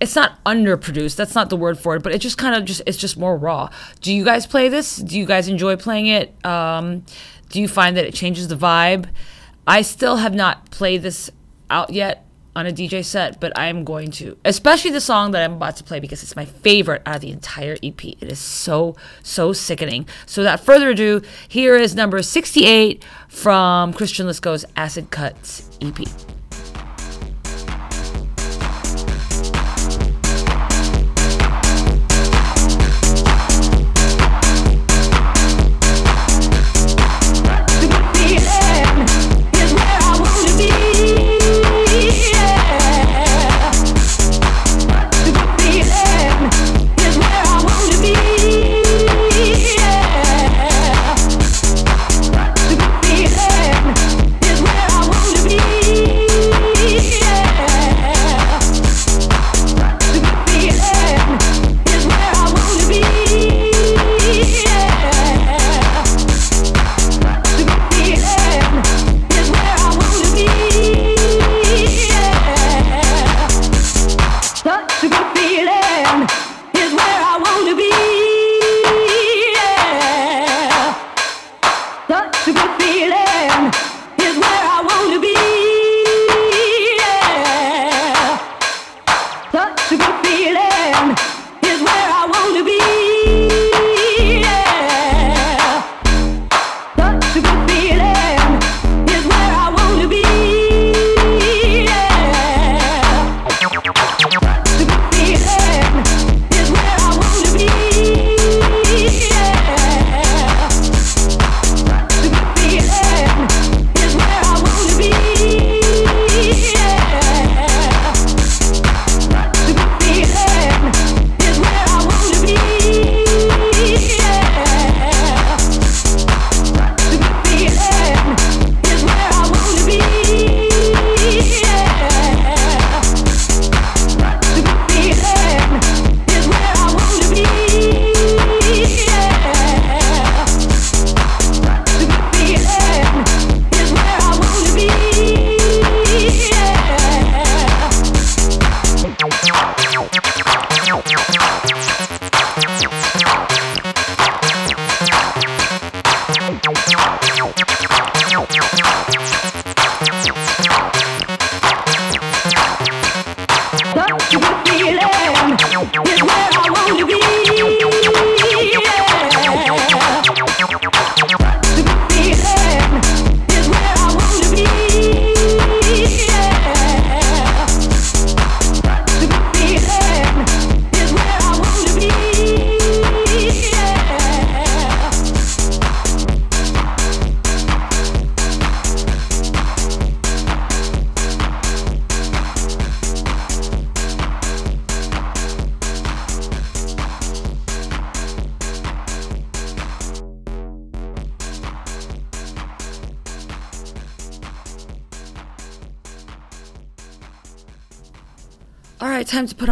it's 0.00 0.16
not 0.16 0.44
underproduced 0.44 1.14
that's 1.14 1.36
not 1.36 1.48
the 1.48 1.56
word 1.56 1.78
for 1.78 1.94
it 1.94 2.02
but 2.02 2.12
it 2.12 2.18
just 2.18 2.36
kind 2.36 2.56
of 2.56 2.64
just 2.64 2.82
it's 2.86 2.98
just 2.98 3.16
more 3.16 3.36
raw 3.36 3.70
do 4.00 4.12
you 4.12 4.24
guys 4.24 4.48
play 4.48 4.68
this 4.68 4.96
do 4.96 5.16
you 5.16 5.24
guys 5.24 5.46
enjoy 5.46 5.76
playing 5.76 6.08
it 6.08 6.34
um, 6.44 7.04
do 7.50 7.60
you 7.60 7.68
find 7.68 7.96
that 7.96 8.04
it 8.04 8.12
changes 8.12 8.48
the 8.48 8.56
vibe 8.56 9.08
i 9.66 9.82
still 9.82 10.16
have 10.16 10.34
not 10.34 10.70
played 10.70 11.02
this 11.02 11.30
out 11.70 11.90
yet 11.90 12.26
on 12.54 12.66
a 12.66 12.72
dj 12.72 13.04
set 13.04 13.40
but 13.40 13.56
i'm 13.58 13.84
going 13.84 14.10
to 14.10 14.36
especially 14.44 14.90
the 14.90 15.00
song 15.00 15.30
that 15.30 15.42
i'm 15.42 15.54
about 15.54 15.76
to 15.76 15.84
play 15.84 16.00
because 16.00 16.22
it's 16.22 16.36
my 16.36 16.44
favorite 16.44 17.02
out 17.06 17.16
of 17.16 17.20
the 17.20 17.30
entire 17.30 17.76
ep 17.82 18.04
it 18.04 18.22
is 18.22 18.38
so 18.38 18.94
so 19.22 19.52
sickening. 19.52 20.06
So 20.26 20.42
without 20.42 20.60
further 20.60 20.90
ado 20.90 21.22
here 21.48 21.76
is 21.76 21.94
number 21.94 22.20
68 22.22 23.04
from 23.28 23.92
christian 23.94 24.26
lisco's 24.26 24.64
acid 24.76 25.10
cuts 25.10 25.70
ep 25.80 25.98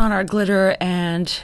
on 0.00 0.12
our 0.12 0.24
glitter 0.24 0.76
and 0.80 1.42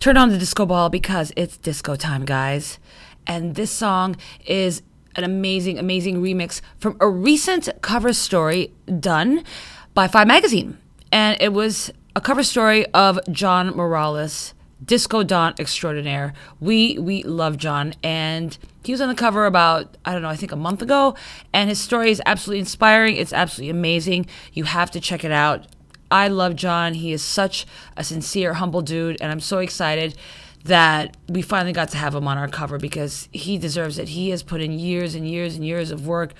turn 0.00 0.16
on 0.16 0.30
the 0.30 0.38
disco 0.38 0.64
ball 0.64 0.88
because 0.88 1.32
it's 1.36 1.58
disco 1.58 1.94
time, 1.94 2.24
guys. 2.24 2.78
And 3.26 3.54
this 3.54 3.70
song 3.70 4.16
is 4.46 4.82
an 5.16 5.24
amazing, 5.24 5.78
amazing 5.78 6.22
remix 6.22 6.62
from 6.78 6.96
a 6.98 7.08
recent 7.08 7.68
cover 7.82 8.12
story 8.14 8.72
done 8.98 9.44
by 9.92 10.08
Five 10.08 10.26
Magazine. 10.26 10.78
And 11.12 11.36
it 11.40 11.52
was 11.52 11.92
a 12.16 12.20
cover 12.20 12.42
story 12.42 12.86
of 12.86 13.20
John 13.30 13.68
Morales, 13.76 14.54
disco 14.82 15.22
don 15.22 15.52
extraordinaire. 15.58 16.32
We 16.58 16.98
we 16.98 17.22
love 17.24 17.58
John 17.58 17.92
and 18.02 18.56
he 18.82 18.92
was 18.92 19.02
on 19.02 19.08
the 19.08 19.14
cover 19.14 19.44
about 19.44 19.98
I 20.06 20.12
don't 20.12 20.22
know, 20.22 20.28
I 20.28 20.36
think 20.36 20.52
a 20.52 20.56
month 20.56 20.80
ago 20.80 21.14
and 21.52 21.68
his 21.68 21.78
story 21.78 22.10
is 22.10 22.22
absolutely 22.24 22.60
inspiring. 22.60 23.16
It's 23.16 23.34
absolutely 23.34 23.70
amazing. 23.70 24.26
You 24.54 24.64
have 24.64 24.90
to 24.92 25.00
check 25.00 25.22
it 25.22 25.32
out. 25.32 25.66
I 26.10 26.28
love 26.28 26.56
John. 26.56 26.94
He 26.94 27.12
is 27.12 27.22
such 27.22 27.66
a 27.96 28.04
sincere, 28.04 28.54
humble 28.54 28.82
dude, 28.82 29.16
and 29.20 29.30
I'm 29.30 29.40
so 29.40 29.58
excited 29.58 30.16
that 30.64 31.16
we 31.28 31.42
finally 31.42 31.72
got 31.72 31.88
to 31.90 31.96
have 31.96 32.14
him 32.14 32.28
on 32.28 32.36
our 32.36 32.48
cover 32.48 32.78
because 32.78 33.28
he 33.32 33.56
deserves 33.58 33.98
it. 33.98 34.08
He 34.08 34.30
has 34.30 34.42
put 34.42 34.60
in 34.60 34.78
years 34.78 35.14
and 35.14 35.28
years 35.28 35.54
and 35.56 35.64
years 35.64 35.90
of 35.90 36.06
work. 36.06 36.34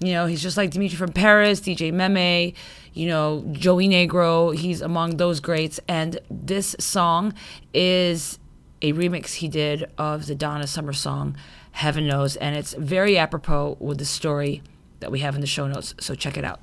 You 0.00 0.12
know, 0.12 0.26
he's 0.26 0.42
just 0.42 0.56
like 0.56 0.70
Dimitri 0.70 0.96
from 0.96 1.12
Paris, 1.12 1.60
DJ 1.60 1.92
Meme, 1.92 2.54
you 2.94 3.08
know, 3.08 3.44
Joey 3.52 3.88
Negro. 3.88 4.56
He's 4.56 4.80
among 4.80 5.16
those 5.16 5.40
greats. 5.40 5.80
And 5.88 6.18
this 6.30 6.76
song 6.78 7.34
is 7.74 8.38
a 8.80 8.92
remix 8.92 9.34
he 9.34 9.48
did 9.48 9.90
of 9.98 10.26
the 10.26 10.36
Donna 10.36 10.66
Summer 10.66 10.92
song, 10.92 11.36
Heaven 11.72 12.06
Knows. 12.06 12.36
And 12.36 12.56
it's 12.56 12.74
very 12.74 13.18
apropos 13.18 13.76
with 13.80 13.98
the 13.98 14.04
story 14.04 14.62
that 15.00 15.10
we 15.10 15.18
have 15.20 15.34
in 15.34 15.40
the 15.40 15.46
show 15.46 15.66
notes. 15.66 15.94
So 15.98 16.14
check 16.14 16.36
it 16.36 16.44
out. 16.44 16.60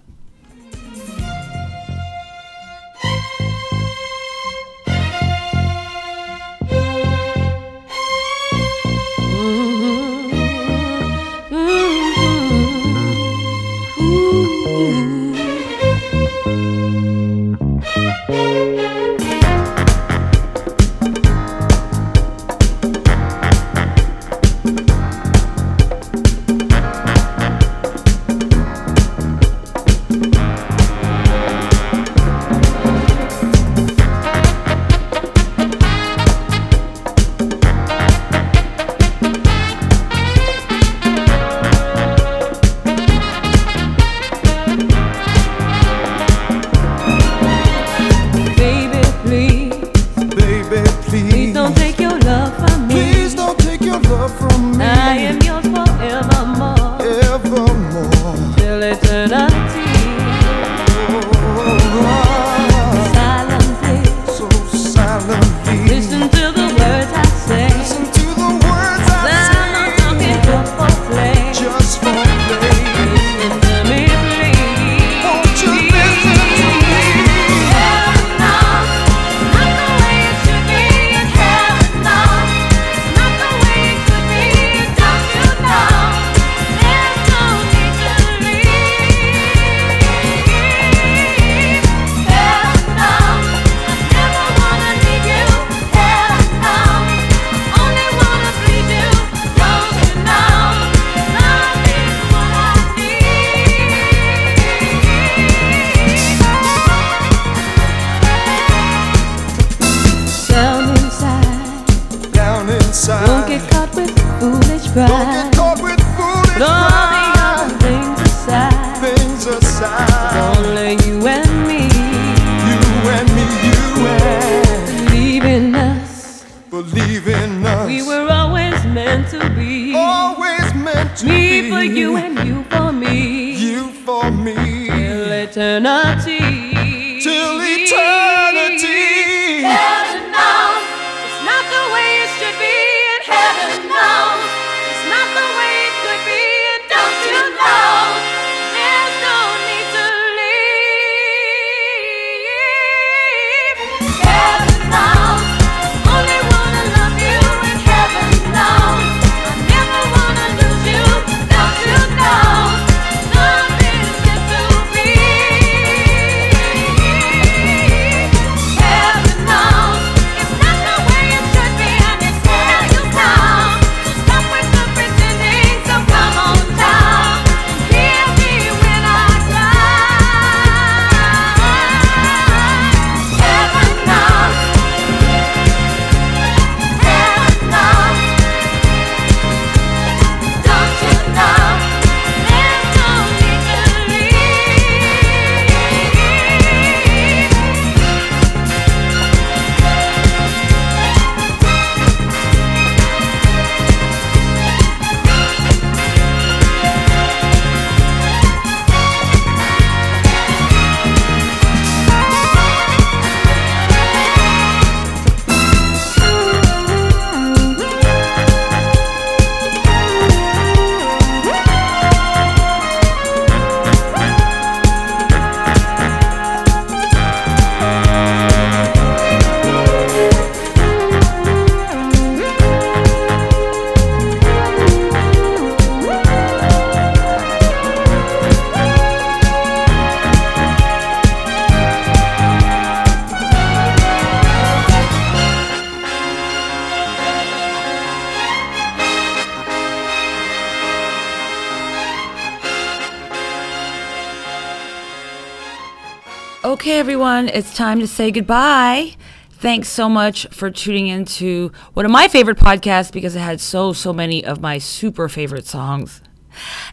Everyone, 257.46 257.60
it's 257.60 257.76
time 257.76 258.00
to 258.00 258.08
say 258.08 258.32
goodbye. 258.32 259.16
Thanks 259.52 259.90
so 259.90 260.10
much 260.10 260.48
for 260.52 260.70
tuning 260.70 261.08
in 261.08 261.26
to 261.26 261.72
one 261.94 262.06
of 262.06 262.12
my 262.12 262.28
favorite 262.28 262.58
podcasts 262.58 263.12
because 263.12 263.36
it 263.36 263.40
had 263.40 263.62
so, 263.62 263.94
so 263.94 264.14
many 264.14 264.44
of 264.44 264.62
my 264.62 264.78
super 264.80 265.30
favorite 265.30 265.66
songs. 265.66 266.22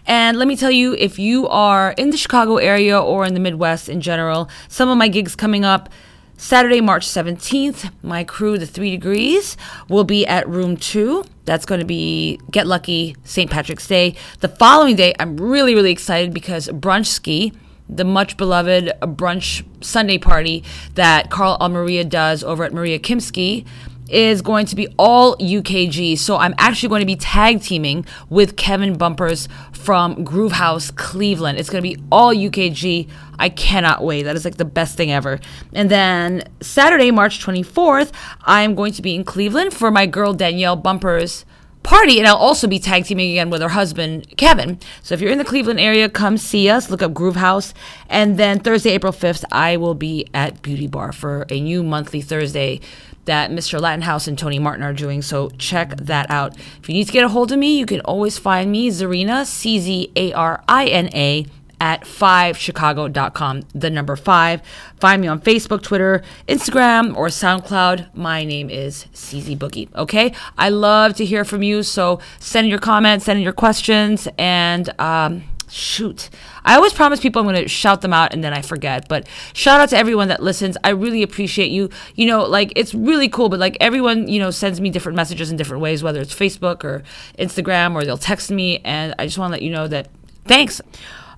And 0.07 0.39
let 0.39 0.49
me 0.49 0.57
tell 0.57 0.71
you, 0.71 0.95
if 0.95 1.19
you 1.19 1.49
are 1.49 1.93
in 1.97 2.11
the 2.11 2.17
Chicago 2.17 2.57
area 2.57 3.01
or 3.01 3.25
in 3.25 3.35
the 3.35 3.41
Midwest 3.41 3.89
in 3.89 4.01
general, 4.01 4.49
some 4.69 4.89
of 4.89 4.99
my 4.99 5.09
gigs 5.09 5.35
coming 5.37 5.65
up. 5.65 5.89
Saturday, 6.37 6.81
March 6.81 7.07
17th, 7.07 7.93
my 8.03 8.25
crew, 8.25 8.59
the 8.59 8.67
Three 8.67 8.91
Degrees, 8.91 9.57
will 9.89 10.03
be 10.03 10.27
at 10.27 10.49
Room 10.49 10.77
2. 10.77 11.25
That's 11.45 11.65
going 11.65 11.79
to 11.79 11.87
be 11.87 12.41
Get 12.51 12.67
Lucky 12.67 13.15
St. 13.23 13.49
Patrick's 13.49 13.87
Day. 13.87 14.17
The 14.41 14.49
following 14.49 14.97
day, 14.97 15.15
I'm 15.21 15.37
really, 15.37 15.77
really 15.77 15.93
excited 15.93 16.35
because 16.35 16.67
Brunch 16.69 17.07
Ski, 17.07 17.53
the 17.97 18.05
much 18.05 18.37
beloved 18.37 18.93
brunch 19.03 19.65
Sunday 19.81 20.19
party 20.19 20.65
that 20.95 21.31
Carl 21.31 21.59
Almaria 21.61 22.09
does 22.09 22.43
over 22.43 22.65
at 22.65 22.73
Maria 22.73 22.99
Kimski 22.99 23.67
is 24.09 24.43
going 24.43 24.67
to 24.67 24.77
be 24.77 24.89
all 24.99 25.37
UKG. 25.39 26.19
So 26.19 26.37
I'm 26.37 26.55
actually 26.59 26.91
going 26.91 27.01
to 27.01 27.07
be 27.07 27.17
tag 27.17 27.63
teaming 27.63 28.05
with 28.29 28.57
Kevin 28.57 28.97
Bumpers 28.97 29.49
from 29.73 30.23
Groove 30.23 30.53
House 30.53 30.91
Cleveland. 30.91 31.59
It's 31.59 31.71
going 31.71 31.83
to 31.83 31.89
be 31.89 32.01
all 32.13 32.35
UKG. 32.35 33.09
I 33.39 33.49
cannot 33.49 34.05
wait. 34.05 34.25
That 34.25 34.37
is 34.37 34.45
like 34.45 34.57
the 34.57 34.65
best 34.65 34.97
thing 34.97 35.11
ever. 35.11 35.41
And 35.73 35.91
then 35.91 36.45
Saturday, 36.61 37.11
March 37.11 37.45
24th, 37.45 38.13
I'm 38.43 38.75
going 38.75 38.93
to 38.93 39.03
be 39.03 39.15
in 39.15 39.25
Cleveland 39.25 39.73
for 39.73 39.91
my 39.91 40.07
girl 40.07 40.35
Danielle 40.35 40.77
Bumpers 40.77 41.45
party 41.83 42.19
and 42.19 42.27
I'll 42.27 42.37
also 42.37 42.67
be 42.67 42.79
tag 42.79 43.05
teaming 43.05 43.31
again 43.31 43.51
with 43.51 43.63
her 43.63 43.71
husband 43.71 44.37
Kevin. 44.37 44.79
So 45.03 45.15
if 45.15 45.21
you're 45.21 45.33
in 45.33 45.39
the 45.39 45.45
Cleveland 45.45 45.81
area, 45.81 46.09
come 46.09 46.37
see 46.37 46.69
us. 46.69 46.91
Look 46.91 47.03
up 47.03 47.15
Groove 47.15 47.37
House. 47.37 47.75
And 48.09 48.39
then 48.39 48.61
Thursday, 48.61 48.91
April 48.91 49.13
5th, 49.13 49.45
I 49.51 49.77
will 49.77 49.95
be 49.95 50.27
at 50.33 50.63
Beauty 50.63 50.87
Bar 50.87 51.13
for 51.13 51.47
a 51.49 51.61
new 51.61 51.83
monthly 51.83 52.21
Thursday 52.21 52.81
that 53.25 53.51
Mr. 53.51 53.81
Latin 53.81 54.03
House 54.03 54.27
and 54.27 54.37
Tony 54.37 54.59
Martin 54.59 54.83
are 54.83 54.93
doing. 54.93 55.23
So 55.23 55.51
check 55.51 55.97
that 55.97 56.31
out. 56.31 56.57
If 56.57 56.89
you 56.89 56.95
need 56.95 57.07
to 57.07 57.13
get 57.13 57.25
a 57.25 57.29
hold 57.29 57.53
of 57.53 57.59
me, 57.59 57.79
you 57.79 57.87
can 57.87 58.01
always 58.01 58.39
find 58.39 58.71
me, 58.73 58.91
Czarina, 58.91 59.47
C 59.47 59.79
Z 59.79 60.13
A 60.17 60.33
R 60.33 60.63
I 60.69 60.87
N 60.87 61.09
A, 61.15 61.47
at 61.83 62.03
5chicago.com, 62.03 63.63
the 63.75 63.91
number 63.91 64.15
5. 64.15 64.63
Find 65.01 65.21
me 65.21 65.27
on 65.27 65.41
Facebook, 65.41 65.83
Twitter, 65.83 66.23
Instagram, 66.47 67.17
or 67.17 67.27
SoundCloud. 67.27 68.15
My 68.15 68.45
name 68.45 68.71
is 68.71 69.07
CZ 69.13 69.59
Boogie, 69.59 69.93
okay? 69.97 70.33
I 70.57 70.69
love 70.69 71.17
to 71.17 71.25
hear 71.25 71.45
from 71.45 71.65
you, 71.65 71.83
so 71.83 72.21
send 72.39 72.69
your 72.69 72.79
comments, 72.79 73.25
send 73.25 73.43
your 73.43 73.53
questions, 73.53 74.29
and 74.39 74.95
um, 75.01 75.43
shoot. 75.69 76.31
I 76.65 76.77
always 76.77 76.93
promise 76.93 77.19
people 77.19 77.41
I'm 77.41 77.49
going 77.49 77.61
to 77.61 77.67
shout 77.67 78.01
them 78.01 78.13
out 78.13 78.33
and 78.33 78.45
then 78.45 78.55
I 78.55 78.63
forget. 78.63 79.09
But 79.09 79.27
shout 79.53 79.81
out 79.81 79.89
to 79.89 79.99
everyone 79.99 80.29
that 80.29 80.41
listens. 80.41 80.77
I 80.85 80.91
really 80.91 81.25
appreciate 81.25 81.73
you. 81.73 81.91
You 82.15 82.27
know, 82.27 82.45
like 82.45 82.73
it's 82.77 82.95
really 82.95 83.29
cool, 83.29 83.49
but 83.49 83.59
like 83.59 83.77
everyone, 83.81 84.29
you 84.29 84.39
know, 84.39 84.53
sends 84.53 84.81
me 84.81 84.89
different 84.89 85.17
messages 85.17 85.51
in 85.51 85.57
different 85.57 85.83
ways, 85.83 86.01
whether 86.05 86.21
it's 86.21 86.33
Facebook 86.33 86.85
or 86.85 87.03
Instagram 87.41 87.97
or 87.97 88.05
they'll 88.05 88.17
text 88.17 88.53
me. 88.53 88.79
And 88.85 89.17
I 89.19 89.27
just 89.27 89.37
want 89.37 89.51
to 89.51 89.55
let 89.55 89.63
you 89.63 89.71
know 89.73 89.89
that 89.89 90.07
thanks. 90.45 90.81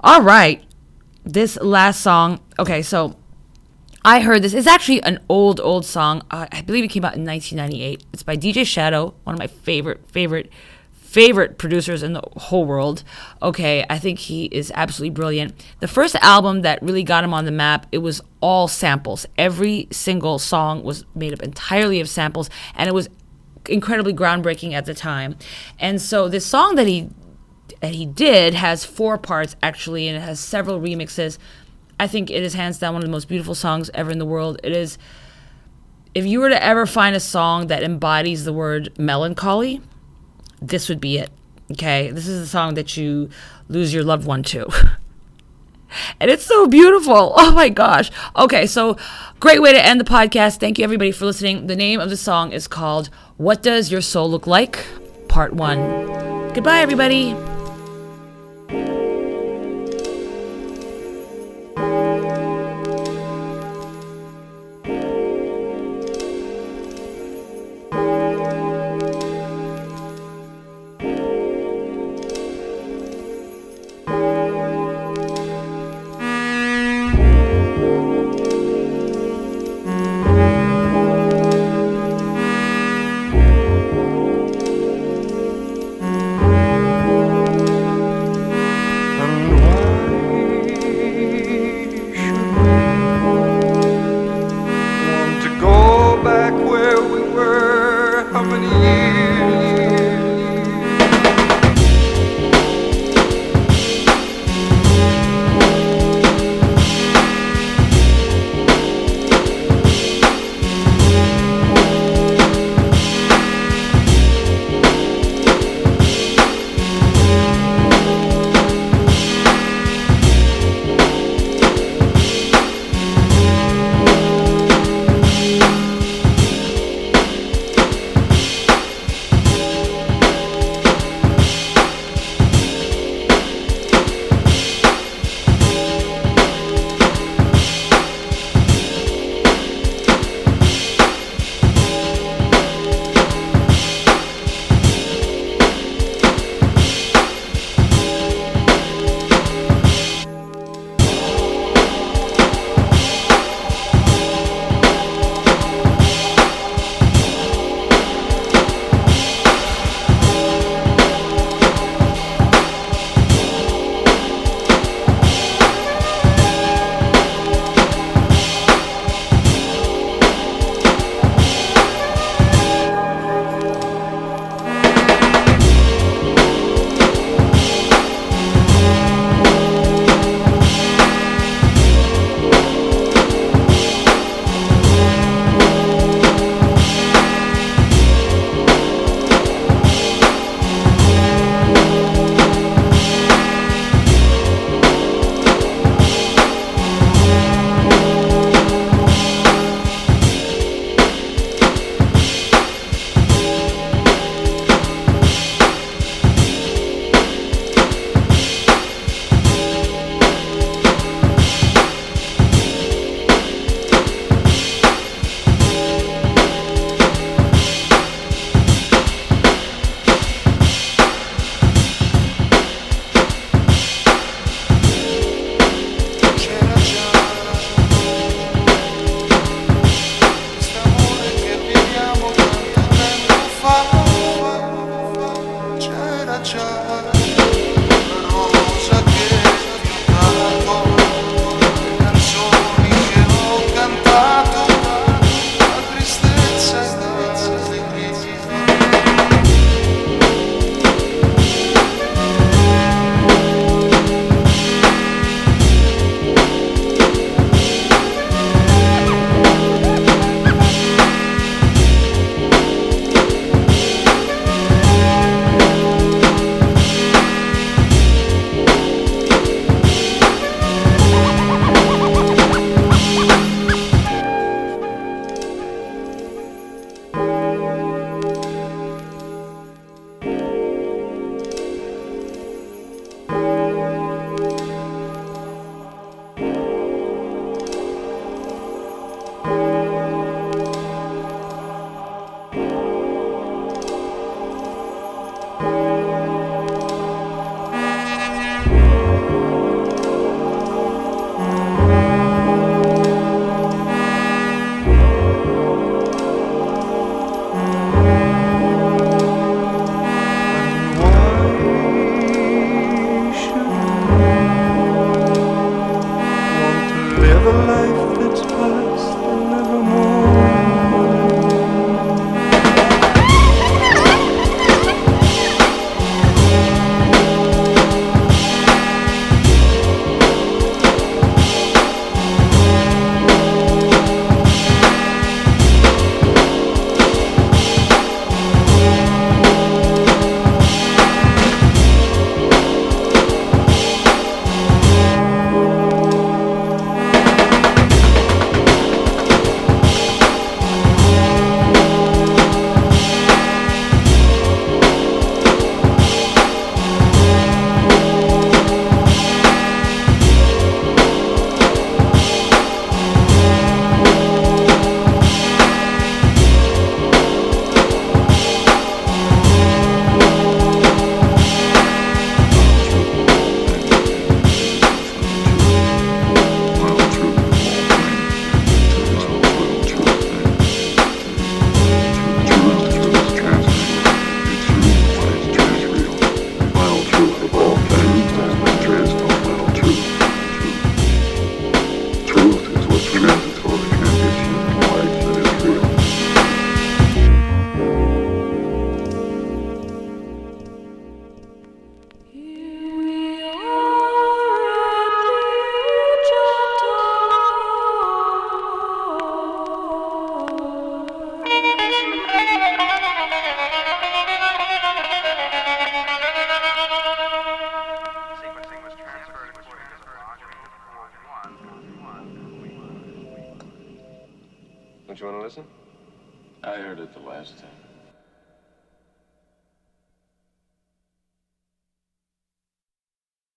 All 0.05 0.21
right. 0.21 0.63
This 1.25 1.57
last 1.57 2.03
song. 2.03 2.41
Okay, 2.59 2.83
so 2.83 3.17
I 4.05 4.21
heard 4.21 4.43
this. 4.43 4.53
It's 4.53 4.67
actually 4.67 5.03
an 5.03 5.19
old, 5.31 5.61
old 5.61 5.87
song. 5.87 6.21
Uh, 6.31 6.47
I 6.53 6.61
believe 6.61 6.85
it 6.85 6.89
came 6.89 7.07
out 7.07 7.17
in 7.17 7.25
1998. 7.25 8.05
It's 8.13 8.23
by 8.23 8.37
DJ 8.37 8.67
Shadow, 8.67 9.15
one 9.25 9.33
of 9.33 9.39
my 9.39 9.47
favorite, 9.47 10.07
favorite, 10.11 10.53
favorite 10.93 11.57
producers 11.57 12.03
in 12.03 12.13
the 12.13 12.21
whole 12.37 12.67
world. 12.67 13.03
Okay, 13.41 13.87
I 13.89 13.99
think 13.99 14.19
he 14.19 14.45
is 14.53 14.71
absolutely 14.75 15.15
brilliant. 15.15 15.55
The 15.81 15.89
first 15.89 16.17
album 16.17 16.61
that 16.61 16.83
really 16.83 17.03
got 17.03 17.25
him 17.25 17.33
on 17.33 17.47
the 17.47 17.51
map, 17.51 17.87
it 17.91 17.99
was 17.99 18.21
all 18.43 18.69
samples. 18.69 19.25
Every 19.39 19.89
single 19.91 20.39
song 20.39 20.85
was 20.85 21.07
made 21.15 21.33
up 21.33 21.41
entirely 21.41 21.99
of 22.01 22.11
samples, 22.11 22.51
and 22.75 22.91
it 22.91 22.93
was 22.93 23.09
incredibly 23.71 24.13
groundbreaking 24.13 24.75
at 24.75 24.85
the 24.85 24.93
time. 24.93 25.37
And 25.79 26.03
so 26.03 26.29
this 26.29 26.45
song 26.45 26.75
that 26.75 26.87
he 26.87 27.09
that 27.85 27.95
he 27.95 28.07
did 28.07 28.55
has 28.55 28.83
four 28.83 29.19
parts 29.19 29.57
actually, 29.63 30.09
and 30.09 30.17
it 30.17 30.21
has 30.21 30.41
several 30.41 30.81
remixes. 30.81 31.37
I 32.01 32.07
think 32.07 32.31
it 32.31 32.43
is 32.43 32.55
hands 32.55 32.79
down 32.79 32.95
one 32.95 33.03
of 33.03 33.07
the 33.07 33.13
most 33.13 33.29
beautiful 33.29 33.55
songs 33.55 33.91
ever 33.93 34.11
in 34.11 34.19
the 34.19 34.25
world. 34.25 34.59
It 34.65 34.73
is. 34.73 34.97
If 36.15 36.25
you 36.25 36.41
were 36.41 36.49
to 36.49 36.63
ever 36.63 36.87
find 36.87 37.15
a 37.15 37.21
song 37.21 37.67
that 37.67 37.83
embodies 37.83 38.45
the 38.45 38.55
word 38.55 38.99
melancholy, 38.99 39.83
this 40.63 40.89
would 40.89 41.01
be 41.01 41.19
it. 41.19 41.31
Okay, 41.73 42.11
this 42.11 42.27
is 42.27 42.41
a 42.41 42.47
song 42.47 42.75
that 42.75 42.97
you 42.97 43.29
lose 43.69 43.93
your 43.93 44.03
loved 44.03 44.27
one 44.27 44.43
to. 44.45 44.67
and 46.21 46.31
it's 46.31 46.47
so 46.47 46.67
beautiful. 46.67 47.35
Oh 47.37 47.53
my 47.53 47.69
gosh. 47.69 48.11
Okay, 48.35 48.67
so 48.67 48.97
great 49.41 49.61
way 49.61 49.73
to 49.73 49.85
end 49.85 50.01
the 50.01 50.05
podcast. 50.05 50.59
Thank 50.59 50.79
you 50.79 50.85
everybody 50.85 51.13
for 51.13 51.27
listening. 51.27 51.67
The 51.67 51.77
name 51.77 52.01
of 52.01 52.09
the 52.09 52.17
song 52.17 52.53
is 52.53 52.67
called 52.67 53.11
What 53.37 53.63
Does 53.63 53.93
Your 53.93 54.01
Soul 54.01 54.31
Look 54.31 54.47
Like? 54.47 54.87
Part 55.29 55.53
1. 55.53 56.53
Goodbye 56.55 56.79
everybody. 56.79 57.35
Thank 58.75 58.89
you. 58.89 59.04